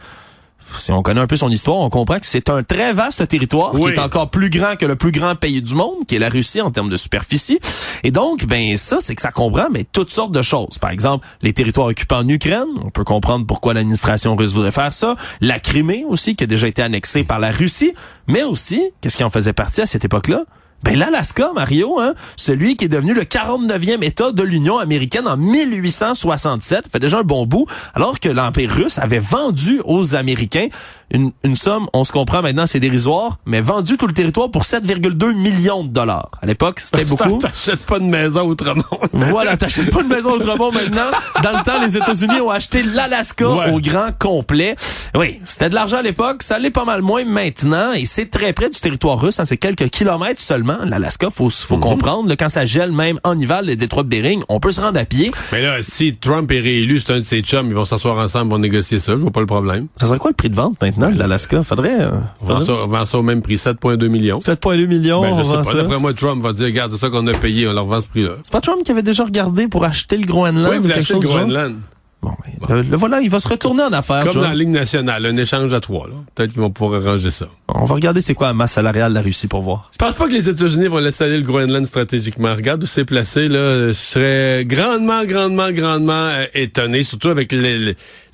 si 0.77 0.93
on 0.93 1.03
connaît 1.03 1.21
un 1.21 1.27
peu 1.27 1.37
son 1.37 1.49
histoire, 1.49 1.79
on 1.79 1.91
comprend 1.91 2.19
que 2.19 2.27
c'est 2.27 2.49
un 2.49 2.63
très 2.63 2.93
vaste 2.93 3.27
territoire 3.29 3.73
qui 3.73 3.89
est 3.89 3.99
encore 3.99 4.31
plus 4.31 4.51
grand 4.51 4.77
que 4.77 4.87
le 4.87 4.97
plus 4.97 5.13
grand 5.13 5.35
pays 5.35 5.63
du 5.63 5.75
monde, 5.75 6.05
qui 6.07 6.17
est 6.17 6.19
la 6.19 6.29
Russie 6.29 6.61
en 6.61 6.71
termes 6.71 6.91
de 6.91 6.97
superficie. 6.97 7.59
Et 8.05 8.11
donc, 8.11 8.47
ben 8.47 8.77
ça, 8.77 8.99
c'est 9.01 9.15
que 9.15 9.23
ça 9.23 9.31
comprend 9.31 9.69
mais 9.71 9.85
toutes 9.85 10.11
sortes 10.11 10.33
de 10.33 10.43
choses. 10.43 10.79
Par 10.79 10.91
exemple, 10.91 11.27
les 11.43 11.53
territoires 11.53 11.89
occupés 11.89 12.15
en 12.15 12.29
Ukraine, 12.29 12.67
on 12.85 12.91
peut 12.91 13.05
comprendre 13.05 13.47
pourquoi 13.47 13.75
l'administration 13.75 14.37
russe 14.37 14.53
voudrait 14.53 14.73
faire 14.73 14.93
ça. 14.93 15.17
La 15.41 15.59
Crimée 15.59 16.05
aussi, 16.09 16.37
qui 16.37 16.45
a 16.45 16.47
déjà 16.47 16.69
été 16.69 16.83
annexée 16.83 17.25
par 17.25 17.39
la 17.39 17.51
Russie, 17.51 17.93
mais 18.27 18.43
aussi, 18.43 18.91
qu'est-ce 19.01 19.17
qui 19.17 19.25
en 19.25 19.31
faisait 19.31 19.53
partie 19.53 19.81
à 19.81 19.87
cette 19.87 20.05
époque-là? 20.05 20.45
Ben 20.83 20.97
l'Alaska, 20.97 21.51
Mario, 21.55 21.99
hein, 21.99 22.15
celui 22.37 22.77
qui 22.77 22.85
est 22.85 22.89
devenu 22.89 23.13
le 23.13 23.23
49e 23.23 24.05
État 24.05 24.31
de 24.31 24.43
l'Union 24.45 24.79
américaine 24.79 25.27
en 25.27 25.37
1867, 25.37 26.85
fait 26.91 27.01
déjà 27.01 27.19
un 27.19 27.23
bon 27.25 27.47
bout, 27.47 27.67
alors 27.95 28.21
que 28.21 28.29
l'Empire 28.29 28.71
russe 28.71 28.99
avait 28.99 29.19
vendu 29.19 29.81
aux 29.85 30.15
Américains 30.15 30.69
une, 31.11 31.33
une 31.45 31.57
somme, 31.57 31.87
on 31.93 32.05
se 32.05 32.13
comprend 32.13 32.43
maintenant, 32.43 32.67
c'est 32.67 32.81
dérisoire, 32.81 33.39
mais 33.47 33.61
vendu 33.61 33.97
tout 33.97 34.07
le 34.07 34.13
territoire 34.13 34.51
pour 34.51 34.63
7,2 34.63 35.35
millions 35.35 35.85
de 35.85 35.89
dollars. 35.89 36.31
À 36.43 36.47
l'époque, 36.47 36.81
c'était 36.81 37.05
beaucoup. 37.07 37.39
T'achètes 37.39 37.87
pas 37.87 37.99
de 37.99 38.05
maison 38.05 38.43
autrement. 38.43 38.85
voilà, 39.13 39.57
t'achètes 39.57 39.91
pas 39.91 40.03
de 40.03 40.09
maison 40.09 40.33
autrement 40.33 40.71
maintenant. 40.71 41.11
Dans 41.43 41.53
le 41.53 41.65
temps, 41.65 41.83
les 41.83 41.97
États-Unis 41.97 42.41
ont 42.41 42.51
acheté 42.51 42.83
l'Alaska 42.83 43.49
au 43.73 43.81
grand 43.81 44.09
complet. 44.19 44.77
Oui, 45.17 45.41
c'était 45.45 45.71
de 45.71 45.75
l'argent 45.75 45.99
à 45.99 46.03
l'époque, 46.03 46.43
ça 46.43 46.59
l'est 46.59 46.71
pas 46.71 46.85
mal 46.85 47.03
moins 47.03 47.25
maintenant, 47.25 47.93
et 47.93 48.05
c'est 48.05 48.31
très 48.31 48.53
près 48.53 48.69
du 48.69 48.79
territoire 48.79 49.19
russe, 49.19 49.41
hein, 49.41 49.45
c'est 49.45 49.57
quelques 49.57 49.89
kilomètres 49.89 50.41
seulement. 50.41 50.79
L'Alaska, 50.85 51.31
faut, 51.31 51.49
faut 51.51 51.77
mhm. 51.77 51.83
comprendre, 51.83 52.35
quand 52.39 52.49
ça 52.49 52.67
gèle 52.67 52.93
même 52.93 53.19
en 53.25 53.39
hiver, 53.39 53.63
les 53.63 53.77
détroits 53.77 54.03
de 54.03 54.09
Bering, 54.09 54.43
on 54.49 54.61
peut 54.61 54.73
se 54.73 54.81
rendre 54.81 55.01
à 55.01 55.05
pied. 55.05 55.31
Mais 55.53 55.63
là, 55.63 55.79
si 55.81 56.15
Trump 56.15 56.51
est 56.51 56.61
réélu, 56.61 57.01
c'est 57.01 57.13
un 57.13 57.19
de 57.19 57.25
ses 57.25 57.41
chums, 57.41 57.69
ils 57.69 57.75
vont 57.75 57.85
s'asseoir 57.85 58.19
ensemble, 58.19 58.51
vont 58.51 58.59
négocier 58.59 59.01
ça, 59.01 59.13
je 59.13 59.19
vois 59.19 59.31
pas 59.31 59.41
le 59.41 59.47
problème. 59.47 59.87
Ça 59.97 60.07
serait 60.07 60.19
quoi 60.19 60.31
le 60.31 60.37
prix 60.37 60.51
de 60.51 60.57
vente 60.57 60.81
maintenant? 60.83 60.98
De 60.99 61.19
l'Alaska. 61.19 61.63
Faudrait. 61.63 62.01
Euh, 62.01 62.11
faudrait... 62.41 62.87
Vend, 62.87 63.05
ça, 63.05 63.19
au 63.19 63.23
même 63.23 63.43
prix, 63.43 63.57
7,2 63.57 64.09
millions. 64.09 64.39
7,2 64.39 64.87
millions. 64.87 65.23
Ben, 65.23 65.37
je 65.39 65.45
sais 65.45 65.63
pas. 65.63 65.75
D'après 65.75 65.99
moi, 65.99 66.13
Trump 66.15 66.43
va 66.43 66.53
dire, 66.53 66.67
regarde, 66.67 66.93
c'est 66.93 66.99
ça 66.99 67.11
qu'on 67.11 67.27
a 67.27 67.35
payé, 67.35 67.69
on 67.69 67.73
leur 67.73 67.87
vend 67.87 68.01
ce 68.01 68.07
prix-là. 68.09 68.33
C'est 68.43 68.53
pas 68.53 68.61
Trump 68.61 68.83
qui 68.85 68.91
avait 68.91 69.03
déjà 69.03 69.25
regardé 69.25 69.69
pour 69.69 69.85
acheter 69.85 70.17
le 70.17 70.27
Groenland? 70.27 70.69
Oui, 70.69 70.77
il 70.77 70.83
voulait 70.83 70.99
acheter 70.99 71.15
le 71.15 71.21
Groenland. 71.21 71.77
Bon, 72.21 72.33
Le, 72.69 72.97
voilà, 72.97 73.21
il 73.21 73.31
va 73.31 73.39
se 73.39 73.47
retourner 73.47 73.83
en 73.85 73.93
affaires. 73.93 74.25
Comme 74.25 74.35
dans 74.35 74.41
la 74.43 74.55
Ligue 74.55 74.71
nationale, 74.71 75.25
un 75.25 75.37
échange 75.37 75.73
à 75.73 75.79
trois. 75.81 76.09
Peut-être 76.35 76.51
qu'ils 76.51 76.61
vont 76.61 76.71
pouvoir 76.71 77.01
arranger 77.01 77.31
ça. 77.31 77.47
On 77.69 77.85
va 77.85 77.95
regarder 77.95 78.21
c'est 78.21 78.35
quoi 78.35 78.49
la 78.49 78.55
masse 78.55 78.73
salariale 78.73 79.13
de 79.13 79.15
la 79.15 79.23
Russie 79.23 79.47
pour 79.47 79.63
voir. 79.63 79.91
Je 79.93 79.99
pense 79.99 80.17
pas 80.17 80.27
que 80.27 80.33
les 80.33 80.49
États-Unis 80.49 80.89
vont 80.89 80.99
laisser 80.99 81.25
aller 81.25 81.37
le 81.37 81.45
Groenland 81.45 81.87
stratégiquement. 81.87 82.55
Regarde 82.55 82.83
où 82.83 82.87
c'est 82.87 83.05
placé. 83.05 83.47
Là, 83.49 83.89
je 83.89 83.93
serais 83.93 84.65
grandement, 84.65 85.25
grandement, 85.25 85.71
grandement 85.71 86.13
euh, 86.13 86.45
étonné, 86.55 87.05
surtout 87.05 87.29
avec 87.29 87.55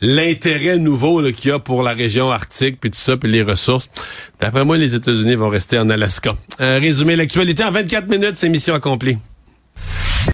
l'intérêt 0.01 0.79
nouveau 0.79 1.23
qu'il 1.33 1.51
y 1.51 1.53
a 1.53 1.59
pour 1.59 1.83
la 1.83 1.93
région 1.93 2.31
arctique, 2.31 2.81
puis 2.81 2.91
tout 2.91 2.99
ça, 2.99 3.19
puis 3.19 3.31
les 3.31 3.43
ressources. 3.43 3.91
D'après 4.41 4.65
moi, 4.65 4.79
les 4.79 4.95
États-Unis 4.95 5.35
vont 5.35 5.51
rester 5.51 5.79
en 5.79 5.91
Alaska. 5.91 6.35
Euh, 6.63 6.79
résumer 6.81 7.17
l'actualité 7.17 7.65
en 7.65 7.71
24 7.71 8.09
minutes, 8.09 8.37
c'est 8.37 8.49
mission 8.49 8.75
accomplie. 8.75 9.19